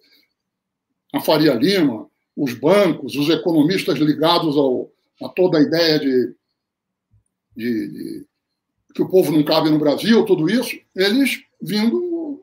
[1.14, 4.90] a Faria Lima, os bancos, os economistas ligados ao,
[5.22, 6.34] a toda a ideia de,
[7.54, 8.26] de, de
[8.96, 12.42] que o povo não cabe no Brasil, tudo isso, eles vindo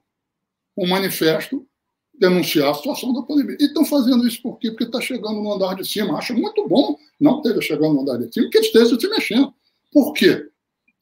[0.78, 1.66] um manifesto
[2.14, 3.58] denunciar a situação da pandemia.
[3.60, 4.70] E estão fazendo isso por quê?
[4.70, 6.18] Porque está chegando no andar de cima.
[6.18, 9.52] Acho muito bom não esteja chegando no andar de cima, que esteja se mexendo.
[9.92, 10.48] Por quê?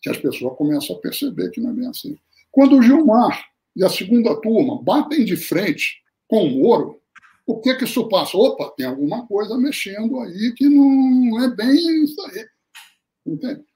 [0.02, 2.18] Que as pessoas começam a perceber que não é bem assim.
[2.50, 3.44] Quando o Gilmar
[3.76, 7.02] e a segunda turma batem de frente com o Moro,
[7.46, 8.38] o que que isso passa?
[8.38, 12.46] Opa, tem alguma coisa mexendo aí que não é bem isso aí.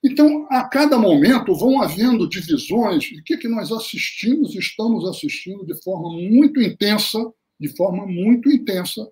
[0.04, 3.06] Então, a cada momento vão havendo divisões.
[3.12, 7.20] O que, que nós assistimos, estamos assistindo de forma muito intensa,
[7.60, 9.08] de forma muito intensa,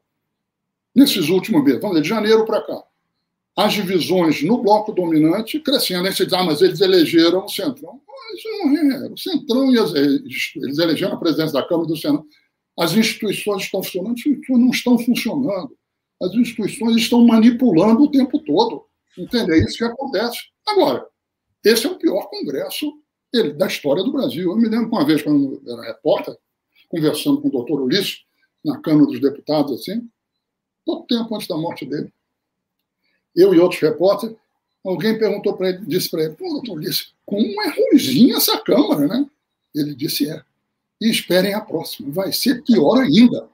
[0.96, 1.80] nesses últimos meses.
[1.80, 2.84] Vamos dizer, de janeiro para cá.
[3.56, 6.08] As divisões no bloco dominante crescendo.
[6.08, 8.02] Aí você diz, ah, mas eles elegeram o Centrão.
[8.08, 9.10] Mas não é.
[9.10, 12.26] O Centrão, e as, eles elegeram a presidência da Câmara do Senado.
[12.78, 15.78] As instituições estão funcionando, as instituições não estão funcionando.
[16.20, 18.86] As instituições estão manipulando o tempo todo.
[19.18, 19.52] Entende?
[19.52, 20.38] É isso que acontece.
[20.68, 21.08] Agora,
[21.64, 22.92] esse é o pior congresso
[23.56, 24.52] da história do Brasil.
[24.52, 26.38] Eu me lembro uma vez, quando eu era repórter,
[26.90, 28.24] conversando com o doutor Ulisses,
[28.64, 30.08] na Câmara dos Deputados, assim,
[30.86, 32.14] pouco tempo antes da morte dele.
[33.36, 34.36] Eu e outros repórteres,
[34.86, 39.08] alguém perguntou para ele, disse para ele, pô, doutor Ulisses, como é ruimzinha essa Câmara,
[39.08, 39.30] né?
[39.76, 40.44] Ele disse, é.
[41.02, 43.50] E esperem a próxima, vai ser pior ainda.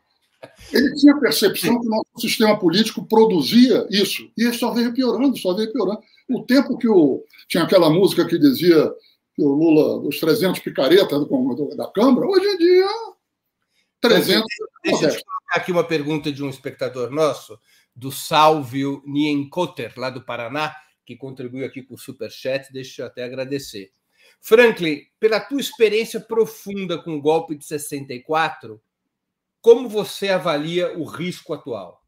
[0.71, 4.93] Ele tinha a percepção que o nosso sistema político produzia isso, e isso só veio
[4.93, 5.99] piorando, só veio piorando.
[6.29, 8.91] O tempo que o, tinha aquela música que dizia
[9.35, 12.87] que o Lula, os 300 picaretas do, da Câmara, hoje em dia,
[13.99, 14.45] 300.
[14.83, 17.59] Deixa eu te colocar aqui uma pergunta de um espectador nosso,
[17.95, 20.73] do Salvio Nienkotter, lá do Paraná,
[21.05, 23.91] que contribuiu aqui com o Superchat, deixa eu até agradecer.
[24.39, 28.81] Franklin, pela tua experiência profunda com o golpe de 64,
[29.61, 32.01] como você avalia o risco atual?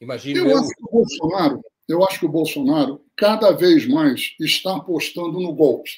[0.00, 0.40] Imagina.
[0.40, 0.58] Eu, eu...
[0.58, 5.52] Acho que o Bolsonaro, eu acho que o Bolsonaro cada vez mais está apostando no
[5.52, 5.90] golpe.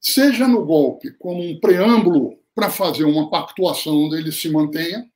[0.00, 5.10] Seja no golpe como um preâmbulo para fazer uma pactuação onde ele se mantenha,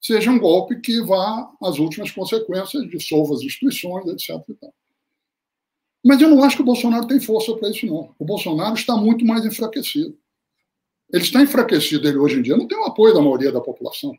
[0.00, 4.40] seja um golpe que vá às últimas consequências, dissolva as instituições, etc.
[6.04, 8.14] Mas eu não acho que o Bolsonaro tem força para isso, não.
[8.18, 10.16] O Bolsonaro está muito mais enfraquecido.
[11.12, 14.12] Ele está enfraquecido ele hoje em dia, não tem o apoio da maioria da população.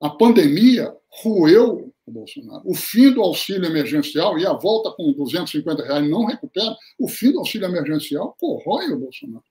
[0.00, 2.62] A pandemia roeu o Bolsonaro.
[2.64, 6.74] O fim do auxílio emergencial e a volta com 250 reais não recupera.
[6.98, 9.44] O fim do auxílio emergencial corrói o Bolsonaro.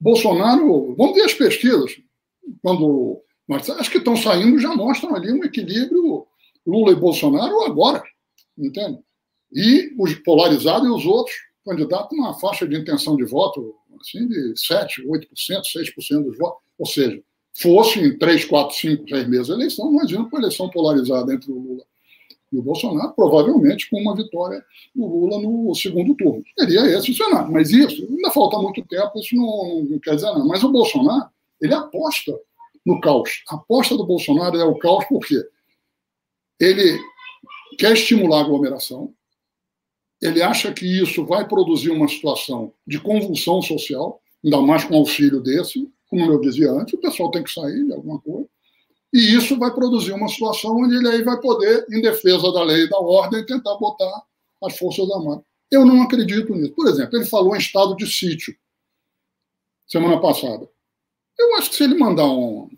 [0.00, 1.96] Bolsonaro, vamos ver as pesquisas,
[2.60, 3.22] quando
[3.78, 6.26] as que estão saindo já mostram ali um equilíbrio
[6.66, 8.02] Lula e Bolsonaro agora,
[8.58, 8.98] entende?
[9.52, 14.54] E os polarizados e os outros candidatos uma faixa de intenção de voto assim, de
[14.54, 15.26] 7%, 8%,
[15.74, 16.62] 6% dos votos.
[16.78, 17.22] Ou seja,
[17.54, 21.50] fosse em 3, 4, 5, 6 meses a eleição, imagina com a eleição polarizada entre
[21.50, 21.84] o Lula
[22.52, 24.62] e o Bolsonaro, provavelmente com uma vitória
[24.94, 26.42] do Lula no segundo turno.
[26.58, 27.50] Seria esse o cenário.
[27.50, 30.44] Mas isso, ainda falta muito tempo, isso não, não quer dizer nada.
[30.44, 32.38] Mas o Bolsonaro, ele aposta
[32.84, 33.42] no caos.
[33.48, 35.42] A aposta do Bolsonaro é o caos porque
[36.60, 37.00] ele
[37.78, 39.14] quer estimular a aglomeração,
[40.22, 45.40] ele acha que isso vai produzir uma situação de convulsão social, ainda mais com auxílio
[45.40, 48.48] desse, como eu dizia antes, o pessoal tem que sair de alguma coisa,
[49.12, 52.84] e isso vai produzir uma situação onde ele aí vai poder, em defesa da lei
[52.84, 54.22] e da ordem, tentar botar
[54.62, 55.44] as forças armadas.
[55.70, 56.72] Eu não acredito nisso.
[56.72, 58.54] Por exemplo, ele falou em estado de sítio
[59.86, 60.68] semana passada.
[61.38, 62.70] Eu acho que se ele mandar um,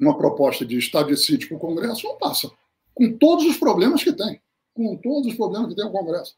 [0.00, 2.50] uma proposta de estado de sítio para o Congresso, não passa.
[2.94, 4.40] Com todos os problemas que tem.
[4.72, 6.36] Com todos os problemas que tem o Congresso.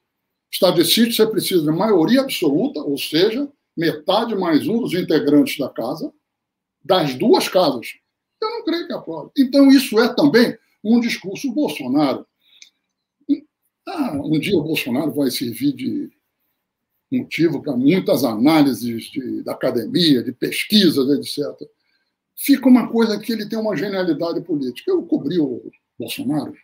[0.50, 5.58] Estado de sítio, você precisa de maioria absoluta, ou seja, metade mais um dos integrantes
[5.58, 6.12] da casa,
[6.84, 7.94] das duas casas.
[8.40, 9.30] Eu não creio que aprove.
[9.36, 12.26] Então, isso é também um discurso Bolsonaro.
[13.86, 16.10] Ah, um dia o Bolsonaro vai servir de
[17.10, 21.68] motivo para muitas análises de, da academia, de pesquisas, etc.
[22.34, 24.90] Fica uma coisa que ele tem uma genialidade política.
[24.90, 26.54] Eu cobri o Bolsonaro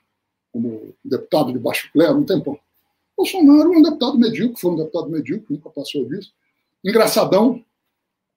[0.52, 2.58] como deputado de baixo clero um tempão.
[3.16, 6.32] Bolsonaro é um deputado medíocre, foi um deputado medíocre, nunca passou disso.
[6.84, 7.64] Engraçadão,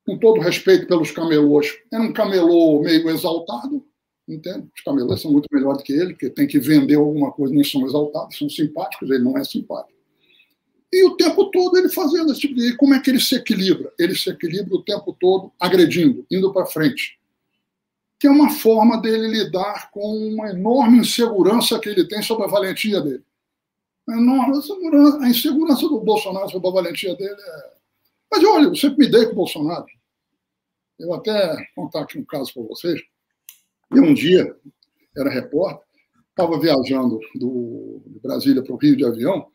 [0.05, 3.83] com todo respeito pelos camelôs, era um camelô meio exaltado,
[4.27, 4.67] entende?
[4.75, 7.85] Os camelôs são muito melhores que ele, porque tem que vender alguma coisa, não são
[7.85, 9.95] exaltados, são simpáticos, ele não é simpático.
[10.95, 12.69] E o tempo todo ele fazendo esse tipo de.
[12.69, 13.91] E como é que ele se equilibra?
[13.99, 17.19] Ele se equilibra o tempo todo agredindo, indo para frente.
[18.17, 22.47] Que é uma forma dele lidar com uma enorme insegurança que ele tem sobre a
[22.47, 23.23] valentia dele.
[24.07, 27.75] A insegurança do Bolsonaro sobre a valentia dele é.
[28.31, 29.85] Mas olha, eu sempre me dei com o Bolsonaro.
[30.99, 33.01] Eu até contar aqui um caso para vocês.
[33.91, 34.55] Eu um dia
[35.17, 35.85] era repórter,
[36.29, 39.47] estava viajando do, de Brasília para o Rio de avião,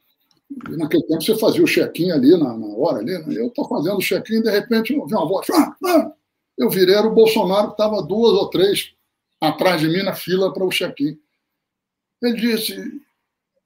[0.69, 3.25] e naquele tempo você fazia o check-in ali na, na, hora ali, né?
[3.37, 6.13] eu estou fazendo o check-in, de repente eu vi uma voz, ah, ah!
[6.57, 8.95] Eu virei, era o Bolsonaro que estava duas ou três
[9.41, 11.19] atrás de mim na fila para o check-in.
[12.23, 12.77] Ele disse: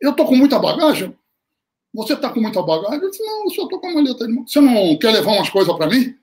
[0.00, 1.16] Eu estou com muita bagagem?
[1.94, 3.00] Você está com muita bagagem?
[3.00, 4.46] Eu disse: Não, eu só estou com a maleta de mão.
[4.46, 6.14] Você não quer levar umas coisas para mim?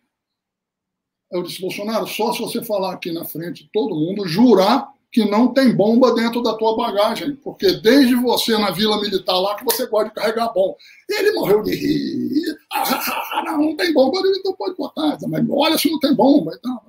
[1.32, 5.54] Eu disse: Bolsonaro, só se você falar aqui na frente todo mundo, jurar que não
[5.54, 9.86] tem bomba dentro da tua bagagem, porque desde você na vila militar lá que você
[9.86, 10.76] gosta de carregar bomba.
[11.10, 12.58] Ele morreu de rir.
[12.72, 15.18] Ah, não, não tem bomba, então pode botar.
[15.28, 16.54] Mas olha se não tem bomba.
[16.58, 16.82] Então,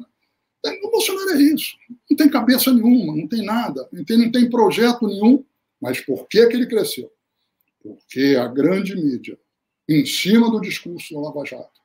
[0.85, 1.75] o Bolsonaro é isso.
[2.09, 5.45] Não tem cabeça nenhuma, não tem nada, não tem, não tem projeto nenhum.
[5.83, 7.13] Mas por que, que ele cresceu?
[7.83, 9.37] Porque a grande mídia,
[9.89, 11.83] em cima do discurso do Lava Jato,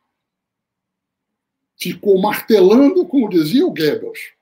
[1.76, 4.34] ficou martelando, como dizia o Goebbels,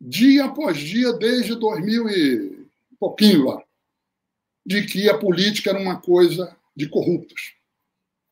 [0.00, 2.66] dia após dia, desde 2000 e
[2.98, 3.62] pouquinho lá,
[4.66, 7.54] de que a política era uma coisa de corruptos.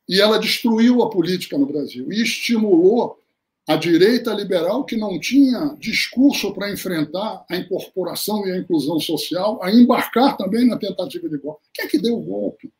[0.08, 3.21] E ela destruiu a política no Brasil e estimulou
[3.68, 9.62] a direita liberal, que não tinha discurso para enfrentar a incorporação e a inclusão social,
[9.62, 11.62] a embarcar também na tentativa de golpe.
[11.72, 12.72] Quem é que deu o golpe?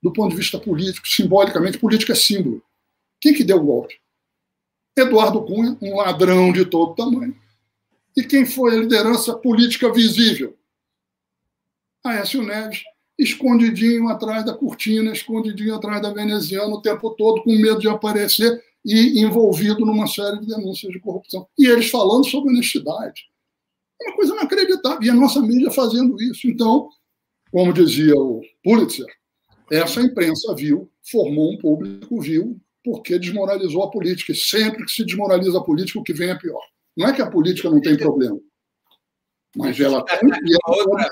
[0.00, 2.62] Do ponto de vista político, simbolicamente, política é símbolo.
[3.20, 3.96] Quem é que deu o golpe?
[4.96, 7.36] Eduardo Cunha, um ladrão de todo tamanho.
[8.16, 10.56] E quem foi a liderança política visível?
[12.04, 12.82] Aécio Neves,
[13.18, 18.62] escondidinho atrás da cortina, escondidinho atrás da veneziana o tempo todo, com medo de aparecer
[18.88, 21.46] e envolvido numa série de denúncias de corrupção.
[21.58, 23.26] E eles falando sobre honestidade.
[24.00, 25.02] É uma coisa inacreditável.
[25.02, 26.48] E a nossa mídia fazendo isso.
[26.48, 26.88] Então,
[27.52, 29.06] como dizia o Pulitzer,
[29.70, 34.32] essa imprensa viu, formou um público, viu, porque desmoralizou a política.
[34.32, 36.62] E sempre que se desmoraliza a política, o que vem é pior.
[36.96, 38.40] Não é que a política não tem problema,
[39.54, 40.18] mas ela tem.
[40.66, 41.10] Outra...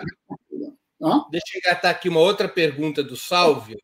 [1.31, 3.79] Deixa eu engatar aqui uma outra pergunta do Salvio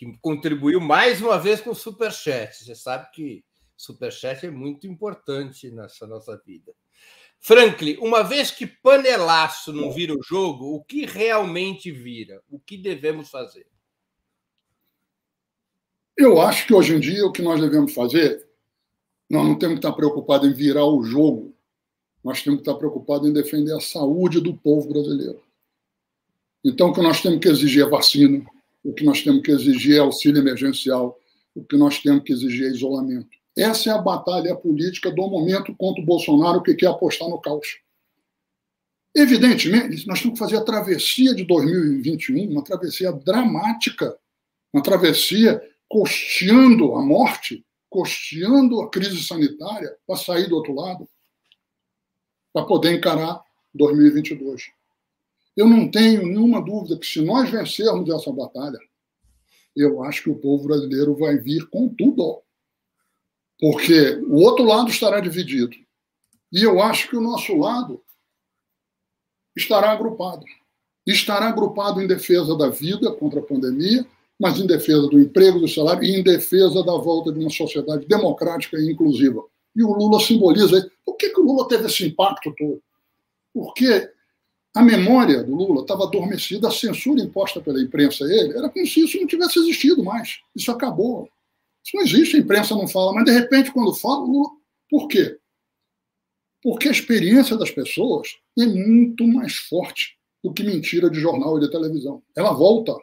[0.00, 2.64] que contribuiu mais uma vez com o Superchat.
[2.64, 3.44] Você sabe que
[3.76, 6.72] Superchat é muito importante nessa nossa vida.
[7.38, 12.42] Franklin, uma vez que panelaço não vira o jogo, o que realmente vira?
[12.48, 13.66] O que devemos fazer?
[16.16, 18.48] Eu acho que hoje em dia o que nós devemos fazer,
[19.28, 21.54] nós não temos que estar preocupados em virar o jogo,
[22.24, 25.42] nós temos que estar preocupados em defender a saúde do povo brasileiro.
[26.64, 28.46] Então, o que nós temos que exigir é vacina,
[28.82, 31.18] o que nós temos que exigir é auxílio emergencial,
[31.54, 33.28] o que nós temos que exigir é isolamento.
[33.56, 37.78] Essa é a batalha política do momento contra o Bolsonaro que quer apostar no caos.
[39.14, 44.16] Evidentemente, nós temos que fazer a travessia de 2021, uma travessia dramática,
[44.72, 51.08] uma travessia costeando a morte, costeando a crise sanitária, para sair do outro lado,
[52.52, 53.42] para poder encarar
[53.74, 54.70] 2022.
[55.60, 58.78] Eu não tenho nenhuma dúvida que se nós vencermos essa batalha,
[59.76, 62.40] eu acho que o povo brasileiro vai vir com tudo.
[63.60, 65.76] Porque o outro lado estará dividido.
[66.50, 68.02] E eu acho que o nosso lado
[69.54, 70.46] estará agrupado.
[71.06, 74.06] Estará agrupado em defesa da vida contra a pandemia,
[74.38, 78.06] mas em defesa do emprego, do salário e em defesa da volta de uma sociedade
[78.06, 79.44] democrática e inclusiva.
[79.76, 80.90] E o Lula simboliza isso.
[81.04, 82.82] Por que, que o Lula teve esse impacto todo?
[83.52, 84.10] Porque
[84.74, 88.86] a memória do Lula estava adormecida, a censura imposta pela imprensa a ele era como
[88.86, 90.40] se isso não tivesse existido mais.
[90.54, 91.28] Isso acabou.
[91.84, 94.50] Isso não existe, a imprensa não fala, mas de repente, quando fala, Lula.
[94.88, 95.38] Por quê?
[96.62, 101.60] Porque a experiência das pessoas é muito mais forte do que mentira de jornal e
[101.60, 102.22] de televisão.
[102.36, 102.94] Ela volta.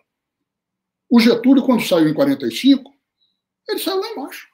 [1.09, 2.93] O Getúlio, quando saiu em 45,
[3.69, 4.47] ele saiu lá embaixo.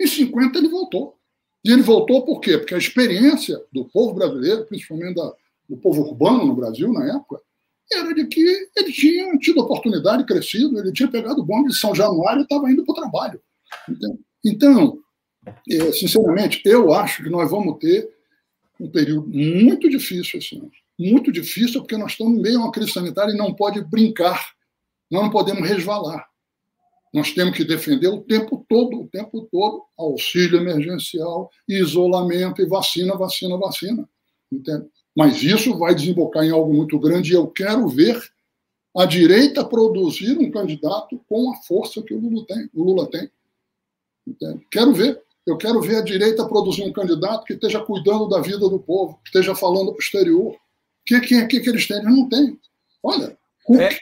[0.00, 1.18] Em 50, ele voltou.
[1.64, 2.56] E ele voltou por quê?
[2.56, 5.34] Porque a experiência do povo brasileiro, principalmente da,
[5.68, 7.40] do povo urbano no Brasil na época,
[7.90, 8.40] era de que
[8.76, 12.70] ele tinha tido oportunidade, crescido, ele tinha pegado o bonde de São Januário e estava
[12.70, 13.40] indo para o trabalho.
[14.44, 14.98] Então,
[15.70, 18.08] é, sinceramente, eu acho que nós vamos ter
[18.78, 20.70] um período muito difícil esse ano.
[20.98, 24.52] Muito difícil, porque nós estamos meio a uma crise sanitária e não pode brincar.
[25.10, 26.26] Nós não podemos resvalar.
[27.12, 33.16] Nós temos que defender o tempo todo, o tempo todo, auxílio emergencial, isolamento e vacina,
[33.16, 34.08] vacina, vacina.
[34.52, 34.86] Entende?
[35.18, 38.22] Mas isso vai desembocar em algo muito grande e eu quero ver
[38.96, 42.70] a direita produzir um candidato com a força que o Lula tem.
[42.72, 43.28] O Lula tem.
[44.70, 45.20] Quero ver.
[45.44, 49.18] Eu quero ver a direita produzir um candidato que esteja cuidando da vida do povo,
[49.24, 50.52] que esteja falando para o exterior.
[50.52, 50.58] O
[51.04, 51.96] que, que, que, que eles têm?
[51.96, 52.56] Eles não têm.
[53.02, 53.36] Olha,
[53.76, 53.98] é,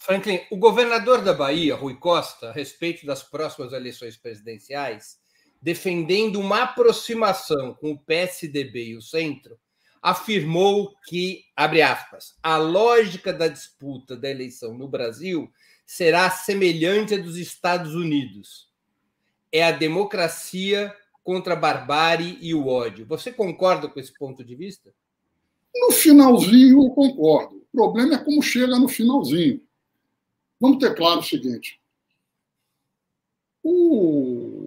[0.00, 5.16] Franklin, o governador da Bahia, Rui Costa, a respeito das próximas eleições presidenciais,
[5.62, 9.56] defendendo uma aproximação com o PSDB e o centro,
[10.02, 15.52] afirmou que, abre aspas, a lógica da disputa da eleição no Brasil
[15.84, 18.70] será semelhante à dos Estados Unidos.
[19.52, 23.06] É a democracia contra a barbárie e o ódio.
[23.06, 24.92] Você concorda com esse ponto de vista?
[25.74, 27.56] No finalzinho, eu concordo.
[27.56, 29.60] O problema é como chega no finalzinho.
[30.60, 31.80] Vamos ter claro o seguinte:
[33.62, 34.59] o,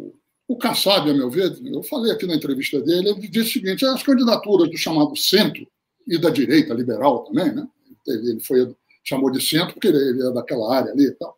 [0.54, 3.86] o Kassab, a meu ver, eu falei aqui na entrevista dele, ele disse o seguinte:
[3.86, 5.68] as candidaturas do chamado centro
[6.08, 7.68] e da direita liberal também, né?
[8.08, 8.74] Ele foi
[9.04, 11.38] chamou de centro porque ele é daquela área ali e tal.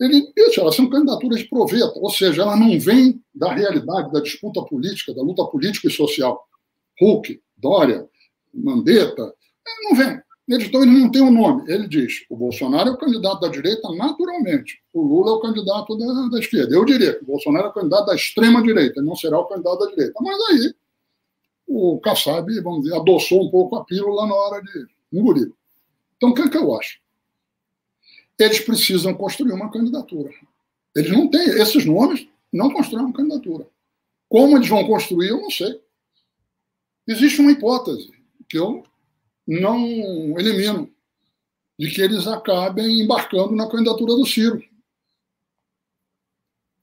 [0.00, 4.20] Ele disse, elas são candidaturas de proveta, ou seja, ela não vem da realidade da
[4.20, 6.44] disputa política, da luta política e social.
[7.00, 8.08] Huck, Dória,
[8.52, 9.32] Mandetta,
[9.84, 10.20] não vem.
[10.48, 11.70] Eles, então, ele não tem um nome.
[11.70, 15.96] Ele diz: o Bolsonaro é o candidato da direita naturalmente, o Lula é o candidato
[15.96, 16.74] da, da esquerda.
[16.74, 19.90] Eu diria que o Bolsonaro é o candidato da extrema-direita, não será o candidato da
[19.90, 20.14] direita.
[20.20, 20.74] Mas aí
[21.66, 25.50] o Kassab, vamos dizer, adoçou um pouco a pílula na hora de engolir.
[26.16, 27.00] Então, o que, é que eu acho?
[28.38, 30.30] Eles precisam construir uma candidatura.
[30.94, 33.66] Eles não têm, esses nomes não constroem uma candidatura.
[34.28, 35.80] Como eles vão construir, eu não sei.
[37.06, 38.10] Existe uma hipótese
[38.48, 38.84] que eu
[39.46, 40.90] não elimino,
[41.78, 44.62] de que eles acabem embarcando na candidatura do Ciro.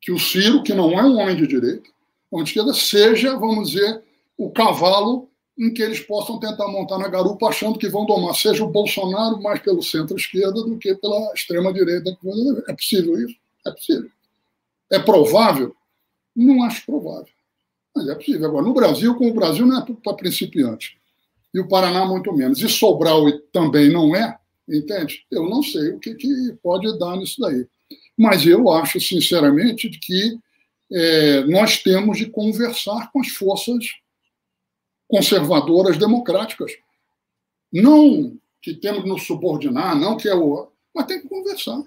[0.01, 1.89] Que o Ciro, que não é um homem de direita,
[2.32, 4.03] uma esquerda, seja, vamos dizer,
[4.38, 8.64] o cavalo em que eles possam tentar montar na garupa achando que vão domar, seja
[8.64, 12.18] o Bolsonaro mais pelo centro-esquerda do que pela extrema-direita.
[12.68, 13.36] É possível isso?
[13.66, 14.10] É possível.
[14.89, 15.76] É provável?
[16.34, 17.28] Não acho provável.
[17.93, 18.47] Mas é possível.
[18.47, 20.93] Agora, no Brasil, como o Brasil não é para principiantes,
[21.53, 24.37] e o Paraná muito menos, e Sobral também não é,
[24.67, 25.25] entende?
[25.31, 27.67] Eu não sei o que, que pode dar nisso daí.
[28.17, 30.37] Mas eu acho, sinceramente, que
[30.91, 33.95] é, nós temos de conversar com as forças
[35.07, 36.73] conservadoras democráticas.
[37.71, 40.71] Não que temos de nos subordinar, não que é o.
[40.93, 41.81] Mas tem que conversar.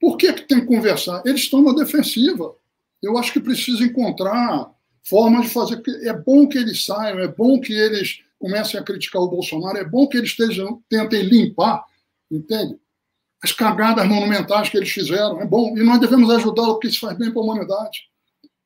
[0.00, 1.22] Por que, que tem que conversar?
[1.24, 2.54] Eles estão na defensiva.
[3.02, 4.73] Eu acho que precisa encontrar
[5.04, 5.82] formas de fazer.
[6.02, 9.84] É bom que eles saiam, é bom que eles comecem a criticar o Bolsonaro, é
[9.84, 11.84] bom que eles estejam, tentem limpar,
[12.30, 12.78] entende?
[13.42, 15.76] As cagadas monumentais que eles fizeram, é bom.
[15.76, 18.08] E nós devemos ajudá-los porque isso faz bem para a humanidade.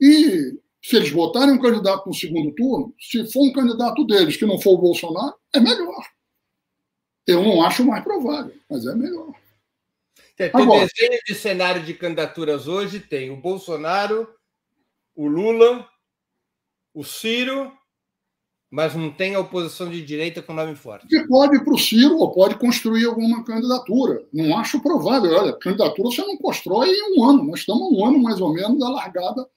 [0.01, 4.47] E se eles votarem um candidato no segundo turno, se for um candidato deles que
[4.47, 6.07] não for o Bolsonaro, é melhor.
[7.26, 9.34] Eu não acho mais provável, mas é melhor.
[10.36, 14.32] Tem, Agora, desenho de cenário de candidaturas hoje tem o Bolsonaro,
[15.14, 15.86] o Lula,
[16.99, 17.70] o Ciro,
[18.68, 21.07] mas não tem a oposição de direita com nome forte.
[21.07, 24.26] Que pode ir para o Ciro ou pode construir alguma candidatura.
[24.32, 25.32] Não acho provável.
[25.32, 27.44] Olha, candidatura você não constrói em um ano.
[27.44, 29.49] Nós estamos um ano mais ou menos da largada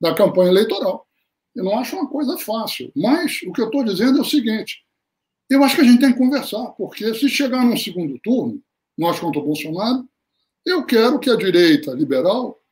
[0.00, 1.08] da campanha eleitoral.
[1.56, 2.92] Eu não acho uma coisa fácil.
[2.94, 4.84] Mas o que eu estou dizendo é o seguinte:
[5.50, 8.62] eu acho que a gente tem que conversar, porque se chegar num segundo turno,
[8.96, 10.08] nós contra o Bolsonaro,
[10.64, 12.62] eu quero que a direita liberal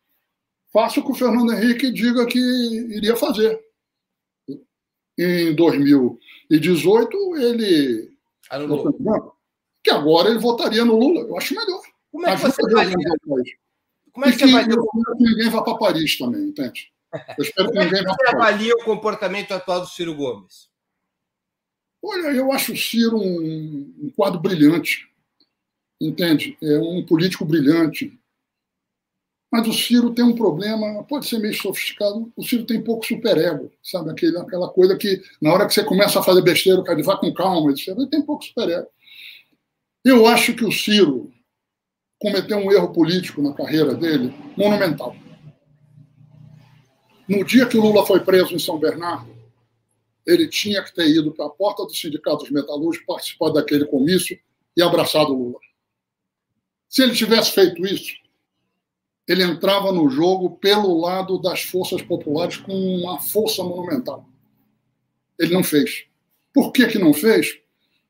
[0.72, 3.67] faça o que o Fernando Henrique diga que iria fazer.
[5.18, 8.12] Em 2018, ele.
[8.50, 9.34] Anulou.
[9.82, 11.22] Que agora ele votaria no Lula.
[11.22, 11.82] Eu acho melhor.
[12.12, 12.92] Como é que você vai?
[14.12, 14.64] Como é que, você vai?
[14.64, 16.92] Eu que ninguém vá para Paris também, entende?
[17.36, 20.68] Eu espero que ninguém você avalia o comportamento atual do Ciro Gomes?
[22.02, 25.08] Olha, eu acho o Ciro um, um quadro brilhante,
[26.00, 26.56] entende?
[26.62, 28.18] É um político brilhante.
[29.50, 33.72] Mas o Ciro tem um problema, pode ser meio sofisticado, o Ciro tem pouco superego,
[33.82, 34.10] sabe?
[34.10, 37.16] Aquele, aquela coisa que, na hora que você começa a fazer besteira, o cara vai
[37.16, 38.86] com calma, ele tem pouco superego.
[40.04, 41.32] Eu acho que o Ciro
[42.18, 45.16] cometeu um erro político na carreira dele monumental.
[47.26, 49.30] No dia que o Lula foi preso em São Bernardo,
[50.26, 54.38] ele tinha que ter ido para a porta do Sindicato dos Metalúrgicos, participar daquele comício
[54.76, 55.58] e abraçado o Lula.
[56.86, 58.14] Se ele tivesse feito isso,
[59.28, 64.26] ele entrava no jogo pelo lado das forças populares com uma força monumental.
[65.38, 66.06] Ele não fez.
[66.52, 67.60] Por que, que não fez?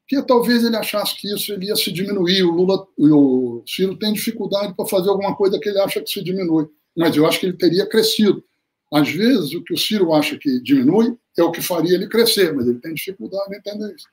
[0.01, 2.45] Porque talvez ele achasse que isso ia se diminuir.
[2.45, 6.23] O Lula, o Ciro tem dificuldade para fazer alguma coisa que ele acha que se
[6.23, 6.69] diminui.
[6.97, 8.43] Mas eu acho que ele teria crescido.
[8.91, 12.55] Às vezes, o que o Ciro acha que diminui é o que faria ele crescer,
[12.55, 14.07] mas ele tem dificuldade em entender isso.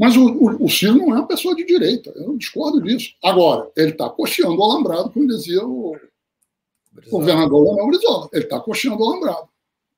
[0.00, 3.14] Mas o, o, o Ciro não é uma pessoa de direita, eu discordo disso.
[3.22, 5.94] Agora, ele está cocheando o alambrado, como dizia o
[6.90, 7.20] Brizola.
[7.20, 8.28] governador Leonel Brizola.
[8.32, 9.46] Ele está cocheando o alambrado.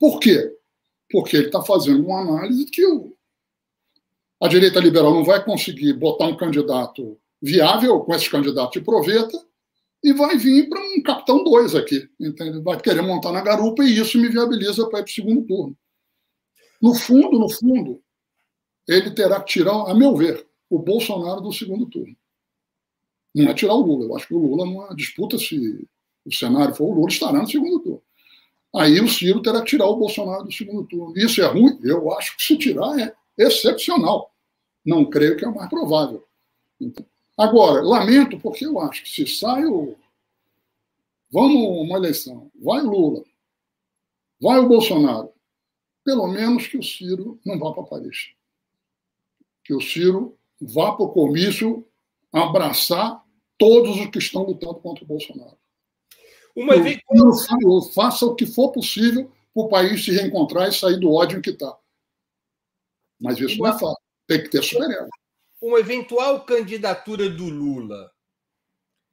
[0.00, 0.56] Por quê?
[1.08, 3.16] Porque ele está fazendo uma análise que o,
[4.40, 9.40] a direita liberal não vai conseguir botar um candidato viável com esses candidatos de proveta
[10.02, 12.60] e vai vir para um capitão 2 aqui, entende?
[12.60, 15.76] Vai querer montar na garupa e isso me viabiliza para ir para o segundo turno.
[16.80, 18.02] No fundo, no fundo,
[18.86, 22.16] ele terá que tirar, a meu ver, o Bolsonaro do segundo turno.
[23.34, 24.04] Não é tirar o Lula.
[24.04, 25.86] Eu acho que o Lula, numa disputa, se
[26.24, 28.02] o cenário for o Lula, estará no segundo turno.
[28.74, 31.16] aí o Ciro terá que tirar o Bolsonaro do segundo turno.
[31.16, 31.78] Isso é ruim?
[31.82, 34.34] Eu acho que se tirar é excepcional.
[34.84, 36.26] Não creio que é o mais provável.
[36.80, 37.04] Então,
[37.38, 39.96] agora, lamento, porque eu acho que se sai o.
[41.30, 43.24] Vamos uma eleição, vai Lula,
[44.38, 45.32] vai o Bolsonaro,
[46.04, 48.34] pelo menos que o Ciro não vá para Paris.
[49.64, 51.86] Que o Ciro vá para o comício
[52.32, 53.22] abraçar
[53.58, 55.56] todos os que estão lutando contra o Bolsonaro.
[56.54, 57.82] Uma eventual...
[57.94, 61.42] Faça o que for possível para o país se reencontrar e sair do ódio em
[61.42, 61.76] que está.
[63.20, 63.68] Mas isso uma...
[63.68, 64.02] não é fácil.
[64.26, 65.08] Tem que ter super
[65.60, 68.10] Uma eventual candidatura do Lula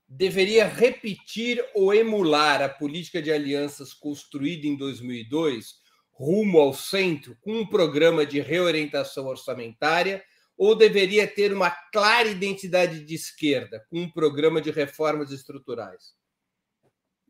[0.10, 5.76] deveria repetir ou emular a política de alianças construída em 2002
[6.12, 10.24] rumo ao centro com um programa de reorientação orçamentária
[10.60, 16.14] ou deveria ter uma clara identidade de esquerda com um programa de reformas estruturais?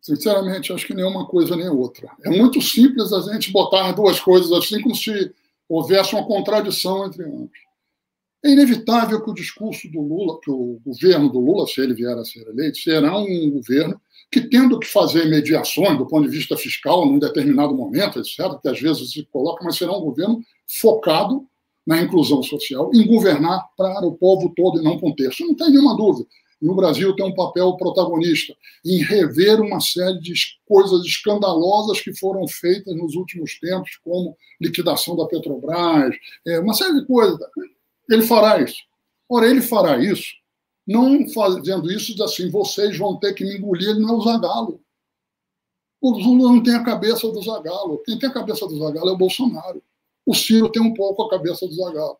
[0.01, 2.09] Sinceramente, acho que nenhuma coisa nem outra.
[2.25, 5.31] É muito simples a gente botar duas coisas assim, como se
[5.69, 7.59] houvesse uma contradição entre ambos.
[8.43, 12.17] É inevitável que o discurso do Lula, que o governo do Lula, se ele vier
[12.17, 14.01] a ser eleito, será um governo
[14.31, 18.69] que, tendo que fazer mediações do ponto de vista fiscal num determinado momento, etc., que
[18.69, 21.47] às vezes se coloca, mas será um governo focado
[21.89, 25.43] na inclusão social, em governar para o povo todo e não terço.
[25.43, 26.29] Não tem nenhuma dúvida.
[26.61, 30.35] E o Brasil tem um papel protagonista em rever uma série de
[30.67, 36.15] coisas escandalosas que foram feitas nos últimos tempos, como liquidação da Petrobras,
[36.45, 37.39] é, uma série de coisas.
[38.07, 38.83] Ele fará isso.
[39.27, 40.37] Ora, ele fará isso
[40.85, 44.79] não fazendo isso assim, vocês vão ter que me engolir, ele não é o Zagalo.
[45.99, 48.01] O Lula não tem a cabeça do Zagalo.
[48.05, 49.81] Quem tem a cabeça do Zagalo é o Bolsonaro.
[50.29, 52.15] O Ciro tem um pouco a cabeça do Zagalo.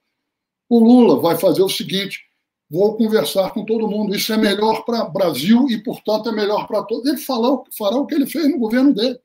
[0.68, 2.20] O Lula vai fazer o seguinte:
[2.68, 4.16] vou conversar com todo mundo.
[4.16, 7.05] Isso é melhor para o Brasil e, portanto, é melhor para todos.
[7.05, 9.20] Ele fará, fará o que ele fez no governo dele.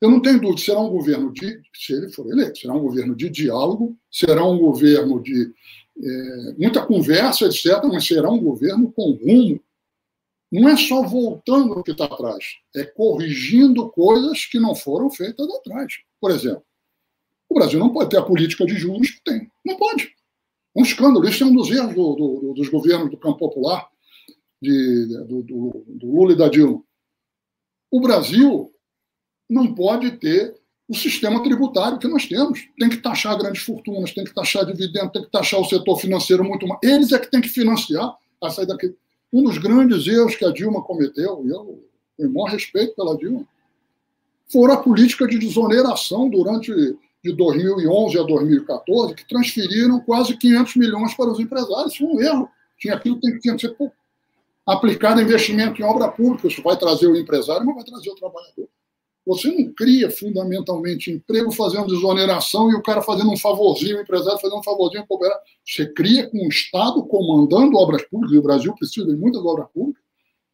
[0.00, 3.16] Eu não tenho dúvida, será um governo de, se ele for eleito, será um governo
[3.16, 5.52] de diálogo, será um governo de
[6.00, 9.60] é, muita conversa, etc., mas será um governo com rumo.
[10.52, 12.44] Não é só voltando ao que está atrás,
[12.76, 15.94] é corrigindo coisas que não foram feitas atrás.
[16.20, 16.62] Por exemplo,
[17.54, 19.48] o Brasil não pode ter a política de juros que tem.
[19.64, 20.12] Não pode.
[20.74, 21.28] Um escândalo.
[21.28, 23.88] Isso é um dos erros do, do, dos governos do campo popular,
[24.60, 25.42] de, do,
[25.86, 26.82] do Lula e da Dilma.
[27.92, 28.72] O Brasil
[29.48, 32.60] não pode ter o sistema tributário que nós temos.
[32.76, 36.42] Tem que taxar grandes fortunas, tem que taxar dividendos, tem que taxar o setor financeiro
[36.42, 36.80] muito mais.
[36.82, 38.92] Eles é que têm que financiar a saída daqui.
[39.32, 41.84] Um dos grandes erros que a Dilma cometeu, e eu
[42.16, 43.46] tenho maior respeito pela Dilma,
[44.48, 46.72] foi a política de desoneração durante
[47.24, 51.94] de 2011 a 2014, que transferiram quase 500 milhões para os empresários.
[51.94, 52.48] Isso foi um erro.
[52.78, 53.74] Tinha aquilo que tinha que ser
[54.66, 56.46] aplicado investimento em obra pública.
[56.46, 58.68] Isso vai trazer o empresário, mas vai trazer o trabalhador.
[59.26, 64.38] Você não cria fundamentalmente emprego fazendo desoneração e o cara fazendo um favorzinho, o empresário
[64.38, 68.74] fazendo um favorzinho para Você cria com o Estado comandando obras públicas, e o Brasil
[68.74, 70.02] precisa de muitas obras públicas,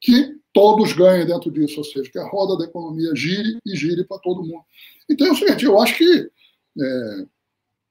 [0.01, 4.05] que todos ganhem dentro disso, ou seja, que a roda da economia gire e gire
[4.05, 4.63] para todo mundo.
[5.09, 6.31] Então é o seguinte, eu acho que
[6.79, 7.27] é,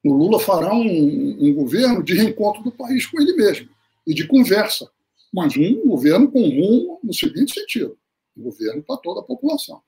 [0.05, 3.69] o Lula fará um, um governo de reencontro do país com ele mesmo
[4.05, 4.89] e de conversa,
[5.34, 7.97] mas um governo com rumo no seguinte sentido:
[8.38, 9.82] um governo para toda a população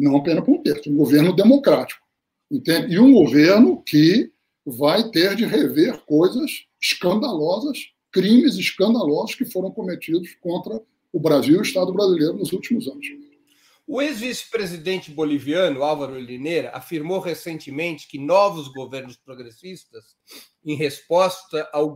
[0.00, 2.00] não apenas para um terço, um governo democrático.
[2.50, 2.94] Entende?
[2.94, 4.32] E um governo que
[4.66, 7.78] vai ter de rever coisas escandalosas,
[8.10, 10.80] crimes escandalosos que foram cometidos contra
[11.12, 13.06] o Brasil e o Estado brasileiro nos últimos anos.
[13.92, 20.14] O ex-vice-presidente boliviano Álvaro Lineira afirmou recentemente que novos governos progressistas,
[20.64, 21.92] em resposta ao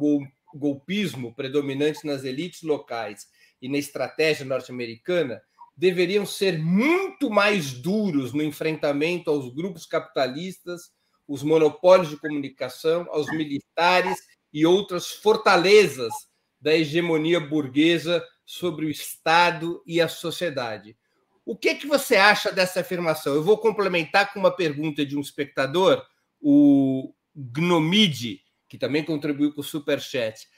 [0.53, 3.29] golpismo predominante nas elites locais
[3.63, 5.41] e na estratégia norte-americana,
[5.77, 10.91] deveriam ser muito mais duros no enfrentamento aos grupos capitalistas,
[11.29, 14.19] os monopólios de comunicação, aos militares
[14.53, 16.13] e outras fortalezas
[16.61, 20.97] da hegemonia burguesa sobre o Estado e a sociedade.
[21.45, 23.35] O que, que você acha dessa afirmação?
[23.35, 26.05] Eu vou complementar com uma pergunta de um espectador,
[26.41, 30.49] o Gnomide, que também contribuiu com o Superchat.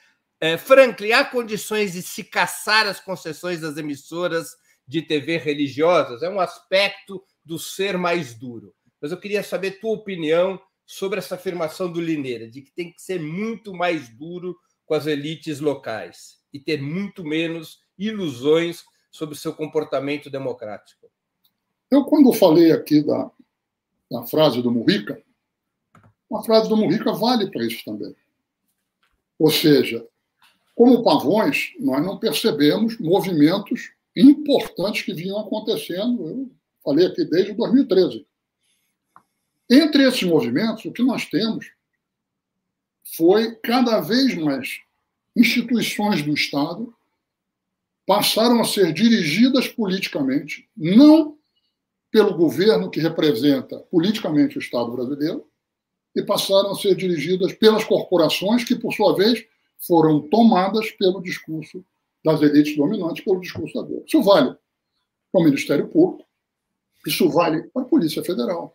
[0.40, 4.54] É, Franklin, há condições de se caçar as concessões das emissoras
[4.86, 8.72] de TV religiosas, é um aspecto do ser mais duro.
[9.00, 13.02] Mas eu queria saber tua opinião sobre essa afirmação do Lineira, de que tem que
[13.02, 18.84] ser muito mais duro com as elites locais e ter muito menos ilusões
[19.16, 21.10] sobre o seu comportamento democrático.
[21.90, 23.30] Eu, quando falei aqui da,
[24.10, 25.22] da frase do Mujica,
[26.28, 28.14] uma frase do Mujica vale para isso também.
[29.38, 30.06] Ou seja,
[30.74, 36.28] como pavões, nós não percebemos movimentos importantes que vinham acontecendo.
[36.28, 36.50] Eu
[36.82, 38.26] falei aqui desde 2013.
[39.70, 41.70] Entre esses movimentos, o que nós temos
[43.16, 44.80] foi cada vez mais
[45.34, 46.95] instituições do Estado
[48.06, 51.36] passaram a ser dirigidas politicamente, não
[52.10, 55.46] pelo governo que representa politicamente o Estado brasileiro,
[56.14, 59.44] e passaram a ser dirigidas pelas corporações que, por sua vez,
[59.78, 61.84] foram tomadas pelo discurso
[62.24, 64.04] das elites dominantes, pelo discurso da Globo.
[64.06, 64.56] Isso vale
[65.30, 66.24] para o Ministério Público,
[67.06, 68.74] isso vale para a Polícia Federal,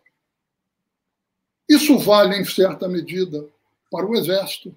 [1.68, 3.44] isso vale, em certa medida,
[3.90, 4.76] para o Exército.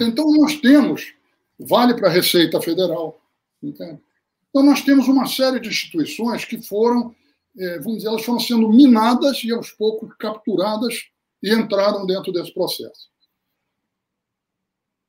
[0.00, 1.14] Então, nós temos,
[1.58, 3.20] vale para a Receita Federal.
[3.62, 4.00] Entende?
[4.48, 7.14] Então, nós temos uma série de instituições que foram,
[7.56, 11.10] é, vamos dizer, elas foram sendo minadas e, aos poucos, capturadas
[11.42, 13.08] e entraram dentro desse processo.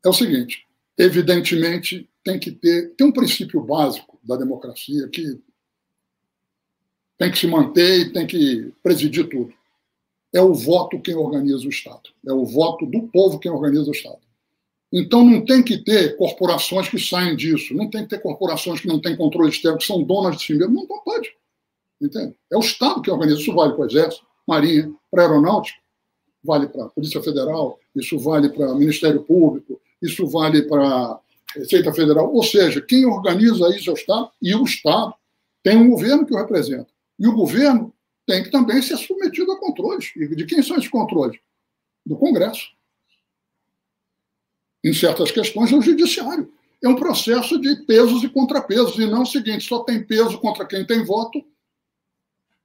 [0.04, 5.42] É o seguinte: evidentemente, tem que ter tem um princípio básico da democracia que
[7.18, 9.54] tem que se manter e tem que presidir tudo.
[10.34, 12.10] É o voto quem organiza o Estado.
[12.26, 14.22] É o voto do povo quem organiza o Estado.
[14.92, 18.88] Então não tem que ter corporações que saem disso, não tem que ter corporações que
[18.88, 20.74] não têm controle externo, que são donas de si mesmo.
[20.74, 21.30] Não, não pode.
[22.02, 22.36] Entende?
[22.52, 23.40] É o Estado que organiza.
[23.40, 25.80] Isso vale para o Exército, Marinha, para a Aeronáutica,
[26.44, 31.20] vale para a Polícia Federal, isso vale para o Ministério Público, isso vale para a
[31.56, 32.34] Receita Federal.
[32.34, 35.14] Ou seja, quem organiza isso é o Estado, e o Estado
[35.64, 36.88] tem um governo que o representa.
[37.20, 37.94] E o governo
[38.26, 40.12] tem que também ser submetido a controles.
[40.16, 41.40] E de quem são esses controles?
[42.06, 42.72] Do Congresso
[44.84, 46.52] em certas questões, é judiciário.
[46.84, 50.66] É um processo de pesos e contrapesos, e não o seguinte: só tem peso contra
[50.66, 51.44] quem tem voto,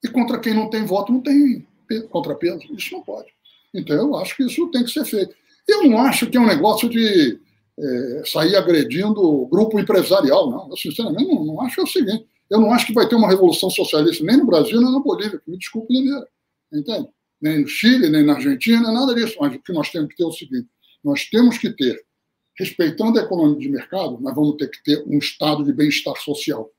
[0.03, 1.67] e contra quem não tem voto não tem
[2.11, 2.61] contrapeso.
[2.73, 3.29] Isso não pode.
[3.75, 5.35] Então, eu acho que isso tem que ser feito.
[5.69, 7.39] Eu não acho que é um negócio de
[7.79, 10.71] é, sair agredindo o grupo empresarial, não.
[10.71, 13.29] Eu, sinceramente, não, não acho é o seguinte: eu não acho que vai ter uma
[13.29, 16.27] revolução socialista nem no Brasil, nem na Bolívia, me desculpe, Lineira.
[16.73, 17.09] Entende?
[17.41, 19.37] Nem no Chile, nem na Argentina, nada disso.
[19.39, 20.69] Mas o que nós temos que ter é o seguinte:
[21.05, 22.06] nós temos que ter
[22.59, 26.71] respeitando a economia de mercado, nós vamos ter que ter um estado de bem-estar social,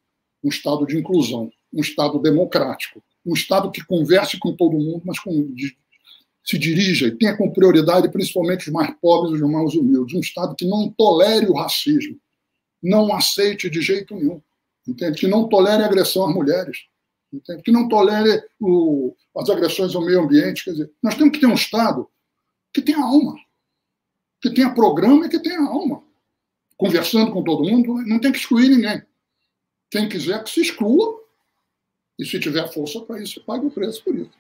[0.44, 5.20] um estado de inclusão, um estado democrático, um estado que converse com todo mundo, mas
[5.20, 5.54] com,
[6.44, 10.22] se dirija e tenha como prioridade principalmente os mais pobres e os mais humildes, um
[10.22, 12.18] estado que não tolere o racismo,
[12.82, 14.42] não aceite de jeito nenhum,
[14.88, 15.20] entende?
[15.20, 16.78] que não tolere agressão às mulheres,
[17.34, 17.62] entende?
[17.62, 20.64] que não tolere o, as agressões ao meio ambiente.
[20.64, 22.10] Quer dizer, nós temos que ter um estado
[22.74, 23.36] que tenha alma,
[24.42, 26.04] que tenha programa e que tenha alma.
[26.78, 29.02] Conversando com todo mundo, não tem que excluir ninguém.
[29.90, 31.24] Quem quiser que se exclua,
[32.20, 34.32] e se tiver força para isso, pague o preço por isso.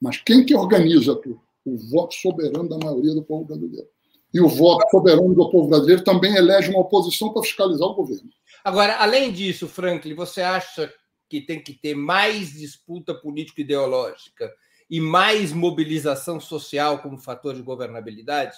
[0.00, 1.40] Mas quem que organiza tudo?
[1.64, 3.88] O voto soberano da maioria do povo brasileiro.
[4.32, 8.30] E o voto soberano do povo brasileiro também elege uma oposição para fiscalizar o governo.
[8.64, 10.92] Agora, além disso, Franklin, você acha
[11.28, 14.52] que tem que ter mais disputa político-ideológica
[14.90, 18.56] e mais mobilização social como fator de governabilidade?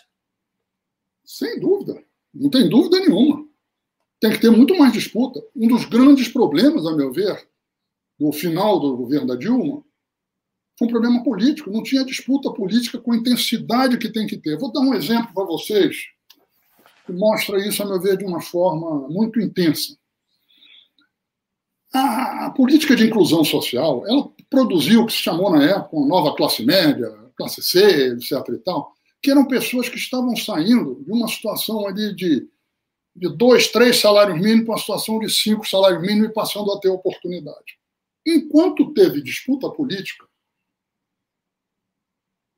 [1.30, 2.02] Sem dúvida.
[2.34, 3.46] Não tem dúvida nenhuma.
[4.20, 5.40] Tem que ter muito mais disputa.
[5.54, 7.48] Um dos grandes problemas, a meu ver,
[8.18, 9.84] do final do governo da Dilma,
[10.76, 11.70] foi um problema político.
[11.70, 14.58] Não tinha disputa política com a intensidade que tem que ter.
[14.58, 15.96] Vou dar um exemplo para vocês
[17.06, 19.96] que mostra isso, a meu ver, de uma forma muito intensa.
[21.94, 26.08] A, a política de inclusão social, ela produziu o que se chamou na época uma
[26.08, 28.32] nova classe média, classe C, etc.
[28.48, 32.48] e tal que eram pessoas que estavam saindo de uma situação ali de,
[33.14, 36.80] de dois, três salários mínimos para uma situação de cinco salários mínimos e passando a
[36.80, 37.78] ter oportunidade.
[38.26, 40.28] Enquanto teve disputa política, o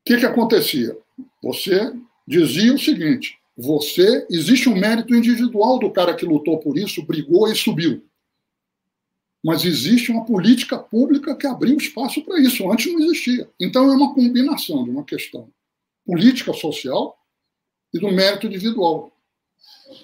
[0.05, 0.97] que, que acontecia?
[1.43, 1.93] Você
[2.27, 7.51] dizia o seguinte: você existe um mérito individual do cara que lutou por isso, brigou
[7.51, 8.05] e subiu.
[9.45, 12.71] Mas existe uma política pública que abriu espaço para isso.
[12.71, 13.51] Antes não existia.
[13.59, 15.53] Então é uma combinação de uma questão
[16.05, 17.17] política social
[17.95, 19.13] e do mérito individual.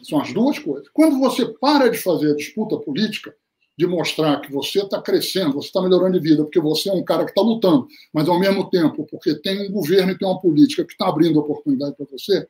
[0.03, 0.89] São as duas coisas.
[0.93, 3.35] Quando você para de fazer a disputa política,
[3.79, 7.05] de mostrar que você está crescendo, você está melhorando de vida, porque você é um
[7.05, 10.41] cara que está lutando, mas ao mesmo tempo, porque tem um governo e tem uma
[10.41, 12.45] política que está abrindo oportunidade para você,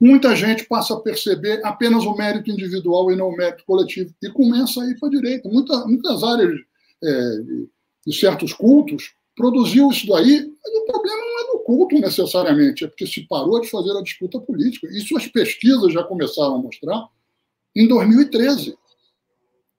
[0.00, 4.28] muita gente passa a perceber apenas o mérito individual e não o mérito coletivo, e
[4.30, 5.48] começa a ir para a direita.
[5.48, 6.58] Muita, muitas áreas
[7.04, 7.36] é,
[8.04, 11.31] de certos cultos produziu isso daí, mas o problema
[11.62, 14.86] não é do culto necessariamente, é porque se parou de fazer a disputa política.
[14.88, 17.08] Isso as pesquisas já começaram a mostrar
[17.74, 18.76] em 2013.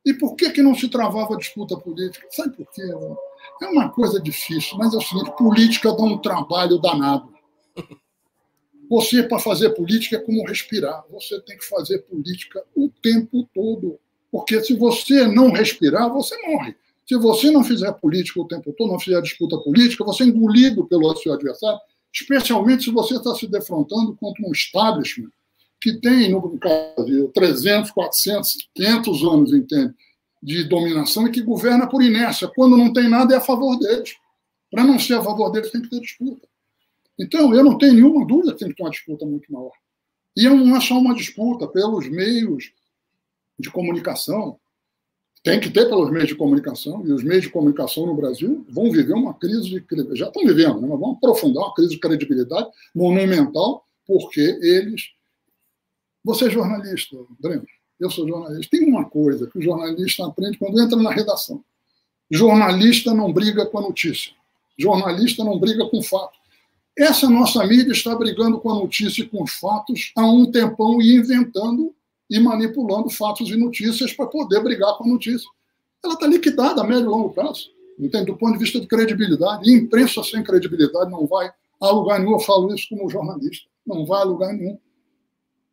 [0.05, 2.27] E por que, que não se travava a disputa política?
[2.31, 2.81] Sabe por quê?
[3.61, 7.31] É uma coisa difícil, mas é o seguinte: política dá um trabalho danado.
[8.89, 11.05] Você, para fazer política, é como respirar.
[11.09, 13.97] Você tem que fazer política o tempo todo.
[14.29, 16.75] Porque se você não respirar, você morre.
[17.07, 20.85] Se você não fizer política o tempo todo, não fizer disputa política, você é engolido
[20.85, 21.79] pelo seu adversário,
[22.13, 25.31] especialmente se você está se defrontando contra um establishment
[25.81, 29.93] que tem, no Brasil, 300, 400, 500 anos, entende,
[30.41, 32.47] de dominação e que governa por inércia.
[32.47, 34.15] Quando não tem nada, é a favor deles.
[34.71, 36.47] Para não ser a favor deles, tem que ter disputa.
[37.19, 39.71] Então, eu não tenho nenhuma dúvida que tem que ter uma disputa muito maior.
[40.35, 42.71] E não é só uma disputa pelos meios
[43.59, 44.57] de comunicação,
[45.43, 48.89] tem que ter pelos meios de comunicação, e os meios de comunicação no Brasil vão
[48.89, 50.87] viver uma crise de credibilidade, já estão vivendo, né?
[50.87, 55.09] mas vão aprofundar uma crise de credibilidade monumental, porque eles.
[56.23, 57.65] Você é jornalista, Breno,
[57.99, 58.77] eu sou jornalista.
[58.77, 61.61] Tem uma coisa que o jornalista aprende quando entra na redação:
[62.31, 64.31] jornalista não briga com a notícia,
[64.77, 66.39] jornalista não briga com fato.
[66.97, 71.01] Essa nossa mídia está brigando com a notícia e com os fatos há um tempão
[71.01, 71.93] e inventando
[72.34, 75.47] e manipulando fatos e notícias para poder brigar com a notícia.
[76.03, 77.69] Ela está liquidada a médio e longo prazo,
[77.99, 78.25] entende?
[78.25, 79.69] do ponto de vista de credibilidade.
[79.69, 82.31] E imprensa sem credibilidade não vai a lugar nenhum.
[82.31, 84.79] Eu falo isso como jornalista, não vai a lugar nenhum.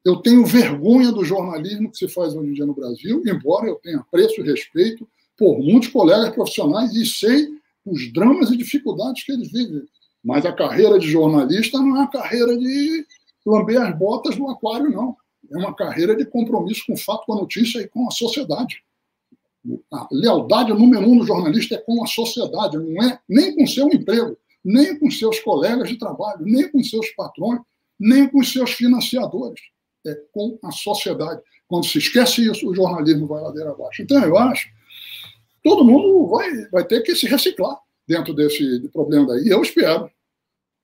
[0.05, 3.77] Eu tenho vergonha do jornalismo que se faz hoje em dia no Brasil, embora eu
[3.77, 5.09] tenha apreço e respeito
[5.39, 7.49] por muitos colegas profissionais e sei
[7.87, 9.83] os dramas e dificuldades que eles vivem.
[10.23, 13.07] Mas a carreira de jornalista não é a carreira de
[13.47, 15.17] lamber as botas no aquário, não.
[15.51, 18.83] É uma carreira de compromisso com o fato, com a notícia e com a sociedade.
[19.93, 23.89] A lealdade número um do jornalista é com a sociedade, não é nem com seu
[23.89, 27.61] emprego, nem com seus colegas de trabalho, nem com seus patrões,
[27.99, 29.61] nem com seus financiadores.
[30.07, 31.43] É com a sociedade.
[31.69, 34.03] Quando se esquece isso, o jornalismo vai ladeira abaixo.
[34.03, 34.69] Então, eu acho
[35.63, 37.77] todo mundo vai, vai ter que se reciclar
[38.07, 39.49] dentro desse problema daí.
[39.49, 40.11] Eu espero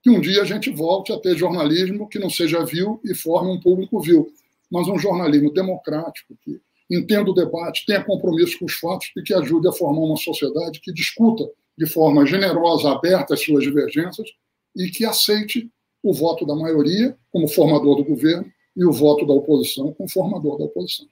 [0.03, 3.51] que um dia a gente volte a ter jornalismo que não seja vil e forme
[3.51, 4.33] um público vil
[4.71, 6.61] mas um jornalismo democrático, que
[6.91, 10.81] entenda o debate, tenha compromisso com os fatos e que ajude a formar uma sociedade
[10.81, 11.45] que discuta
[11.77, 14.29] de forma generosa, aberta as suas divergências
[14.75, 15.71] e que aceite
[16.03, 20.59] o voto da maioria como formador do governo e o voto da oposição como formador
[20.59, 21.07] da oposição.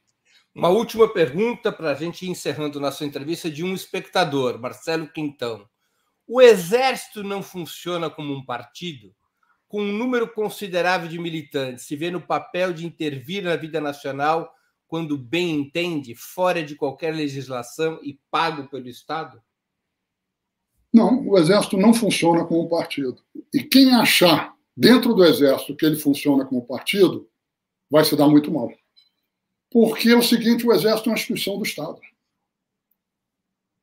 [0.54, 5.66] Uma última pergunta para a gente ir encerrando nossa entrevista de um espectador, Marcelo Quintão.
[6.28, 9.12] O Exército não funciona como um partido?
[9.74, 14.54] Com um número considerável de militantes, se vê no papel de intervir na vida nacional
[14.86, 19.42] quando bem entende, fora de qualquer legislação e pago pelo Estado?
[20.92, 23.20] Não, o Exército não funciona como partido.
[23.52, 27.28] E quem achar dentro do Exército que ele funciona como partido,
[27.90, 28.72] vai se dar muito mal.
[29.72, 32.00] Porque é o seguinte: o Exército é uma instituição do Estado.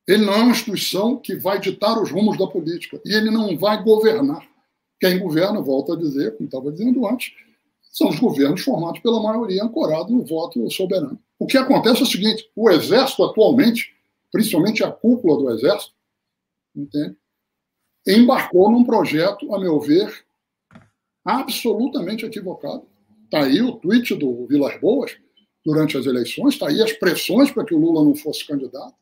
[0.08, 2.98] Ele não é uma instituição que vai ditar os rumos da política.
[3.04, 4.50] E ele não vai governar.
[5.02, 7.34] Quem governa, volto a dizer, como estava dizendo antes,
[7.90, 11.18] são os governos formados pela maioria ancorado no voto soberano.
[11.40, 13.96] O que acontece é o seguinte: o Exército atualmente,
[14.30, 15.92] principalmente a cúpula do Exército,
[16.76, 17.16] entende?
[18.06, 20.24] embarcou num projeto, a meu ver,
[21.24, 22.86] absolutamente equivocado.
[23.24, 25.16] Está aí o tweet do Vilas Boas
[25.66, 28.94] durante as eleições, está aí as pressões para que o Lula não fosse candidato.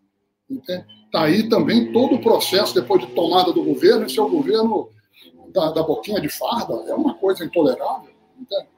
[0.51, 4.89] Está aí também todo o processo depois de tomada do governo, esse é o governo
[5.53, 8.13] da, da boquinha de farda é uma coisa intolerável.
[8.39, 8.69] Entende?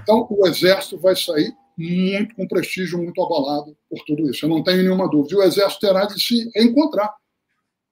[0.00, 4.44] Então, o Exército vai sair muito com prestígio muito abalado por tudo isso.
[4.44, 5.34] Eu não tenho nenhuma dúvida.
[5.34, 7.14] E o Exército terá de se encontrar,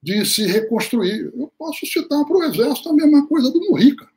[0.01, 1.31] de se reconstruir.
[1.33, 4.07] Eu posso citar para o Exército a mesma coisa do Murica.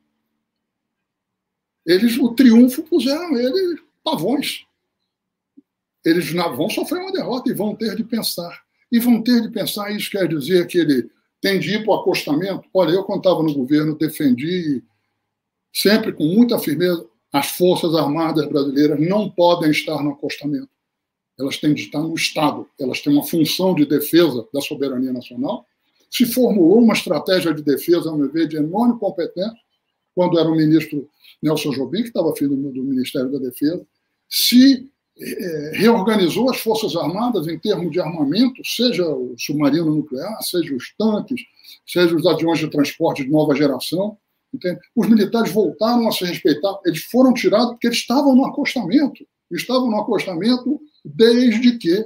[1.85, 4.65] Eles, o triunfo, puseram ele pavões.
[6.03, 8.63] Eles vão sofrer uma derrota e vão ter de pensar.
[8.91, 11.09] E vão ter de pensar, isso quer dizer que ele
[11.41, 12.63] tem de ir para o acostamento.
[12.73, 14.83] Olha, eu, quando estava no governo, defendi
[15.73, 20.69] sempre com muita firmeza as Forças Armadas brasileiras não podem estar no acostamento.
[21.39, 22.67] Elas têm de estar no Estado.
[22.79, 25.65] Elas têm uma função de defesa da soberania nacional.
[26.09, 29.57] Se formulou uma estratégia de defesa, a meu ver, de enorme competência,
[30.13, 31.09] quando era o ministro
[31.41, 33.85] Nelson Jobim, que estava filho do Ministério da Defesa.
[34.29, 34.89] Se
[35.73, 41.41] reorganizou as Forças Armadas em termos de armamento, seja o submarino nuclear, seja os tanques,
[41.85, 44.17] seja os aviões de transporte de nova geração.
[44.53, 44.79] Entende?
[44.95, 49.25] Os militares voltaram a se respeitar, eles foram tirados porque eles estavam no acostamento.
[49.51, 52.05] Estavam no acostamento desde que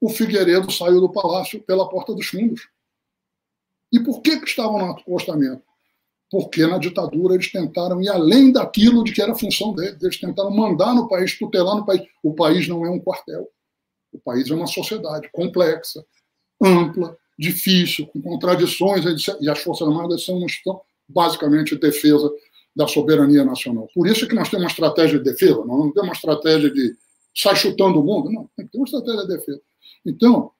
[0.00, 2.68] o Figueiredo saiu do palácio pela porta dos fundos.
[3.92, 5.62] E por que, que estavam no acostamento?
[6.30, 10.02] Porque na ditadura eles tentaram ir além daquilo de que era a função deles.
[10.02, 12.02] Eles tentaram mandar no país, tutelar no país.
[12.22, 13.48] O país não é um quartel.
[14.12, 16.04] O país é uma sociedade complexa,
[16.62, 19.04] ampla, difícil, com contradições,
[19.40, 20.46] e as Forças Armadas são uma
[21.08, 22.30] basicamente de defesa
[22.74, 23.88] da soberania nacional.
[23.94, 26.70] Por isso é que nós temos uma estratégia de defesa, nós não temos uma estratégia
[26.70, 26.96] de
[27.34, 29.60] sai chutando o mundo, não, tem que ter uma estratégia de defesa.
[30.04, 30.50] Então,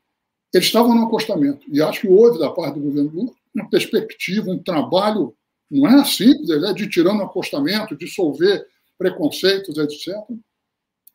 [0.52, 1.66] eles estavam no acostamento.
[1.70, 5.34] E acho que houve, da parte do governo Lula, uma perspectiva, um trabalho,
[5.70, 8.66] não é simples, é de tirando acostamento, dissolver
[8.96, 10.14] preconceitos, etc.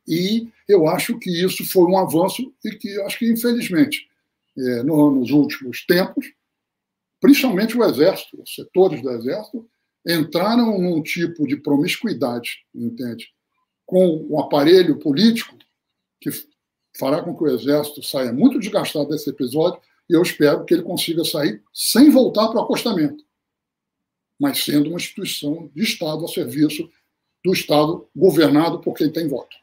[0.08, 4.08] E eu acho que isso foi um avanço e que acho que, infelizmente,
[4.58, 6.26] é, nos últimos tempos,
[7.20, 9.68] principalmente o Exército, os setores do Exército,
[10.06, 13.30] entraram num tipo de promiscuidade, entende?
[13.86, 15.58] Com o aparelho político
[16.20, 16.30] que
[16.98, 20.84] fará com que o Exército saia muito desgastado desse episódio e eu espero que ele
[20.84, 23.24] consiga sair sem voltar para o acostamento,
[24.40, 26.90] mas sendo uma instituição de Estado a serviço
[27.44, 29.56] do Estado governado por quem tem voto.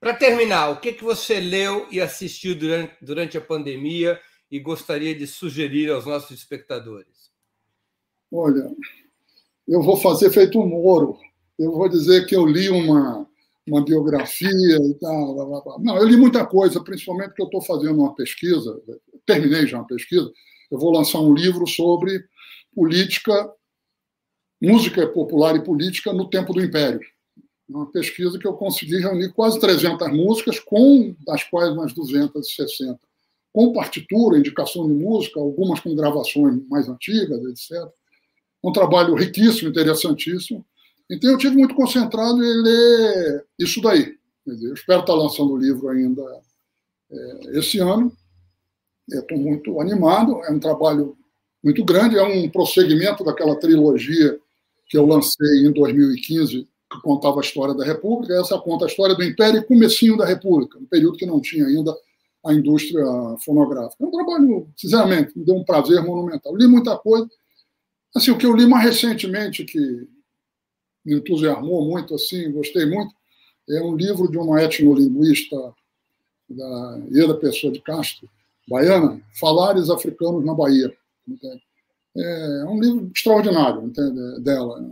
[0.00, 5.14] Para terminar, o que, que você leu e assistiu durante, durante a pandemia e gostaria
[5.14, 7.32] de sugerir aos nossos espectadores?
[8.30, 8.70] Olha,
[9.66, 11.18] eu vou fazer feito um Moro.
[11.58, 13.28] Eu vou dizer que eu li uma,
[13.66, 15.34] uma biografia e tal.
[15.34, 15.78] Blá, blá, blá.
[15.80, 18.80] Não, eu li muita coisa, principalmente porque eu estou fazendo uma pesquisa,
[19.26, 20.30] terminei já uma pesquisa,
[20.70, 22.24] eu vou lançar um livro sobre
[22.74, 23.52] política,
[24.60, 27.00] música popular e política no tempo do Império.
[27.68, 32.98] Uma pesquisa que eu consegui reunir quase 300 músicas, com das quais umas 260
[33.52, 37.90] com partitura, indicação de música, algumas com gravações mais antigas, etc.
[38.62, 40.64] Um trabalho riquíssimo, interessantíssimo.
[41.10, 44.14] Então, eu tive muito concentrado em ler isso daí.
[44.46, 46.22] eu espero estar lançando o livro ainda
[47.10, 48.12] é, esse ano.
[49.10, 50.40] Estou muito animado.
[50.44, 51.16] É um trabalho
[51.64, 54.38] muito grande, é um prosseguimento daquela trilogia
[54.88, 58.34] que eu lancei em 2015, que contava a história da República.
[58.34, 61.66] Essa conta a história do Império e comecinho da República, um período que não tinha
[61.66, 61.94] ainda
[62.44, 63.04] a indústria
[63.44, 64.02] fonográfica.
[64.02, 66.56] É um trabalho, sinceramente, me deu um prazer monumental.
[66.56, 67.28] Li muita coisa.
[68.14, 70.08] Assim, o que eu li mais recentemente, que
[71.04, 73.14] me entusiasmou muito, assim, gostei muito,
[73.68, 75.56] é um livro de uma etnolinguista
[76.48, 78.28] da Ieda Pessoa de Castro,
[78.66, 80.96] baiana, Falares Africanos na Bahia.
[81.26, 81.62] Entende?
[82.16, 84.40] É um livro extraordinário entende?
[84.40, 84.84] dela,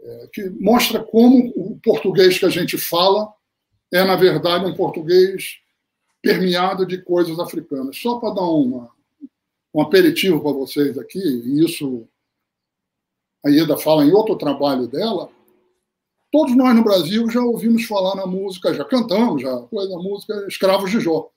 [0.00, 3.32] é, que mostra como o português que a gente fala
[3.92, 5.58] é, na verdade, um português
[6.22, 7.98] permeado de coisas africanas.
[7.98, 8.90] Só para dar uma,
[9.74, 12.08] um aperitivo para vocês aqui, e isso
[13.44, 15.28] a Ieda fala em outro trabalho dela,
[16.30, 20.90] todos nós no Brasil já ouvimos falar na música, já cantamos, já coisa música Escravos
[20.90, 21.28] de Jó.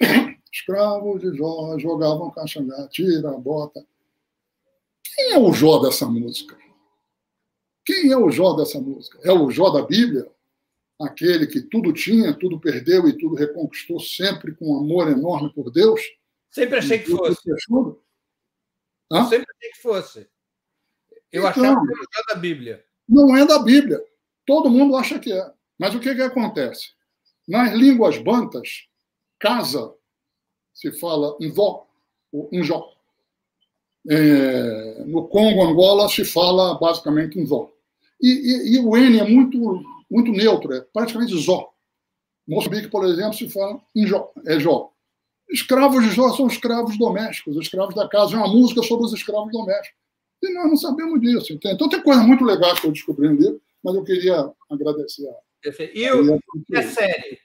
[0.52, 3.84] Escravos de Jó jogavam caxangá, tira bota.
[5.14, 6.58] Quem é o Jó dessa música?
[7.84, 9.18] Quem é o Jó dessa música?
[9.22, 10.30] É o Jó da Bíblia?
[11.00, 15.70] aquele que tudo tinha, tudo perdeu e tudo reconquistou, sempre com um amor enorme por
[15.70, 16.00] Deus?
[16.50, 17.42] Sempre achei que fosse.
[19.28, 20.30] Sempre achei que fosse.
[21.32, 22.84] Eu então, achava que era da Bíblia.
[23.08, 24.02] Não é da Bíblia.
[24.46, 25.52] Todo mundo acha que é.
[25.78, 26.92] Mas o que, que acontece?
[27.46, 28.86] Nas línguas bantas,
[29.38, 29.92] casa
[30.72, 31.86] se fala Nzó,
[32.32, 32.93] ou Njó.
[34.08, 37.70] É, no Congo, Angola, se fala basicamente Nzó.
[38.20, 41.72] E, e, e o N é muito muito neutro, é praticamente Zó.
[42.46, 44.92] Moçambique, por exemplo, se fala em Jó, é Jó.
[45.50, 48.34] Escravos de Jó são escravos domésticos, escravos da casa.
[48.34, 49.98] É uma música sobre os escravos domésticos.
[50.42, 51.52] E nós não sabemos disso.
[51.52, 51.74] Entende?
[51.74, 55.28] Então tem coisa muito legal que eu descobri no livro, mas eu queria agradecer.
[55.60, 55.96] Perfeito.
[55.96, 56.40] E, o,
[56.74, 57.40] a série?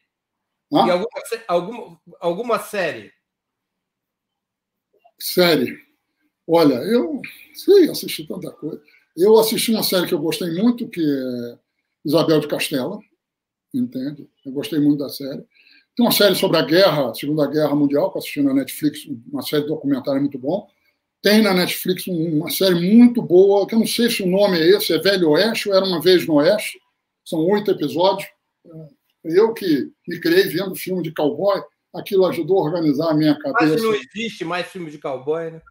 [0.72, 1.08] E alguma,
[1.48, 3.12] alguma, alguma série?
[5.20, 5.89] Série.
[6.52, 7.22] Olha, eu
[7.54, 8.82] sei, assisti tanta coisa.
[9.16, 11.60] Eu assisti uma série que eu gostei muito, que é
[12.04, 13.00] Isabel de Castela,
[13.72, 14.28] entende?
[14.44, 15.46] Eu gostei muito da série.
[15.96, 19.02] Tem uma série sobre a guerra, a Segunda Guerra Mundial, que eu assisti na Netflix,
[19.32, 20.68] uma série documentária muito bom.
[21.22, 24.70] Tem na Netflix uma série muito boa, que eu não sei se o nome é
[24.70, 26.80] esse, é Velho Oeste ou Era Uma Vez no Oeste.
[27.24, 28.28] São oito episódios.
[29.24, 31.62] Eu que me criei vendo filme de cowboy,
[31.94, 33.74] aquilo ajudou a organizar a minha cabeça.
[33.74, 35.62] Mas não existe mais filme de cowboy, né?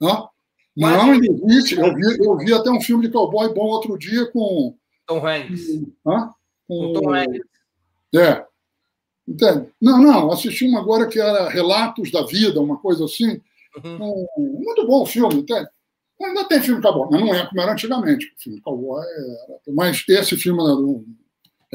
[0.00, 0.28] Hã?
[0.76, 1.78] Não, não existe.
[1.78, 4.74] Eu vi, eu vi até um filme de cowboy bom outro dia com
[5.06, 5.66] Tom Hanks.
[6.06, 6.30] Hã?
[6.66, 7.40] Com Tom Hanks.
[8.14, 8.44] É.
[9.28, 9.68] Entende?
[9.80, 13.40] Não, não, assisti uma agora que era Relatos da Vida, uma coisa assim.
[13.84, 14.26] Uhum.
[14.36, 15.68] Um, muito bom o filme, entende?
[16.20, 18.26] Ainda tem filme cowboy, mas não é como era antigamente.
[18.26, 19.60] O filme cowboy era...
[19.74, 20.74] Mas esse filme era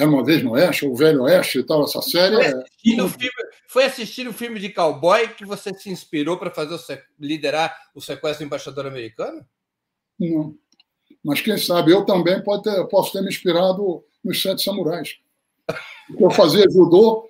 [0.04, 2.36] uma vez no Oeste, o Velho Oeste e tal, essa série.
[2.36, 3.08] Foi assistir, é...
[3.08, 6.80] filme, foi assistir o filme de cowboy que você se inspirou para fazer o,
[7.18, 9.46] liderar o sequestro do embaixador americano?
[10.20, 10.58] Não.
[11.24, 15.18] Mas quem sabe eu também ter, posso ter me inspirado nos Sete Samurais.
[16.20, 17.30] Eu fazia judô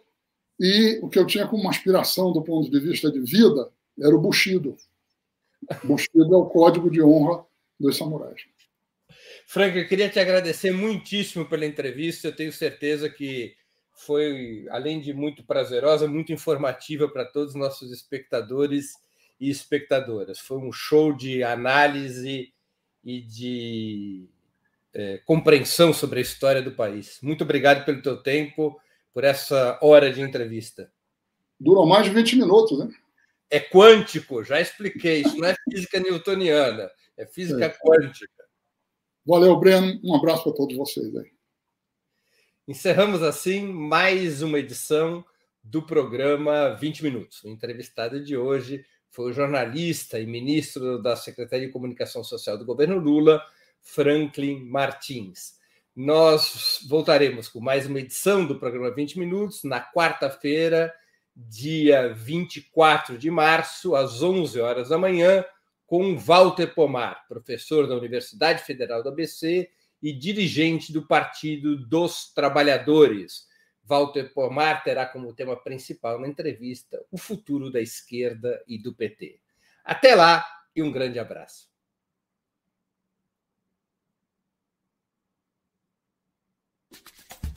[0.60, 3.70] e o que eu tinha como aspiração do ponto de vista de vida
[4.00, 4.76] era o Bushido.
[5.84, 7.46] Bushido é o código de honra
[7.80, 8.42] dos samurais.
[9.46, 12.28] Frank, eu queria te agradecer muitíssimo pela entrevista.
[12.28, 13.56] Eu tenho certeza que
[13.94, 18.94] foi, além de muito prazerosa, muito informativa para todos os nossos espectadores
[19.40, 20.40] e espectadoras.
[20.40, 22.52] Foi um show de análise
[23.04, 24.28] e de
[24.94, 27.20] é, compreensão sobre a história do país.
[27.22, 28.80] Muito obrigado pelo teu tempo,
[29.14, 30.92] por essa hora de entrevista.
[31.60, 32.90] Durou mais de 20 minutos, né?
[33.50, 35.22] É quântico, já expliquei.
[35.22, 37.70] Isso não é física newtoniana, é física é.
[37.70, 38.45] quântica.
[39.28, 40.00] Valeu, Breno.
[40.04, 41.32] Um abraço para todos vocês aí.
[42.68, 45.26] Encerramos assim mais uma edição
[45.64, 47.44] do programa 20 Minutos.
[47.44, 52.66] O entrevistado de hoje foi o jornalista e ministro da Secretaria de Comunicação Social do
[52.66, 53.44] governo Lula,
[53.82, 55.56] Franklin Martins.
[55.96, 60.94] Nós voltaremos com mais uma edição do programa 20 Minutos na quarta-feira,
[61.36, 65.44] dia 24 de março, às 11 horas da manhã,
[65.86, 69.70] com Walter Pomar, professor da Universidade Federal do ABC
[70.02, 73.48] e dirigente do Partido dos Trabalhadores.
[73.84, 79.40] Walter Pomar terá como tema principal na entrevista o futuro da esquerda e do PT.
[79.84, 80.44] Até lá
[80.76, 81.70] e um grande abraço.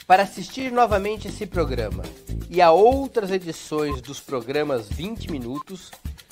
[0.07, 2.03] Para assistir novamente esse programa
[2.49, 5.91] e a outras edições dos programas 20 Minutos,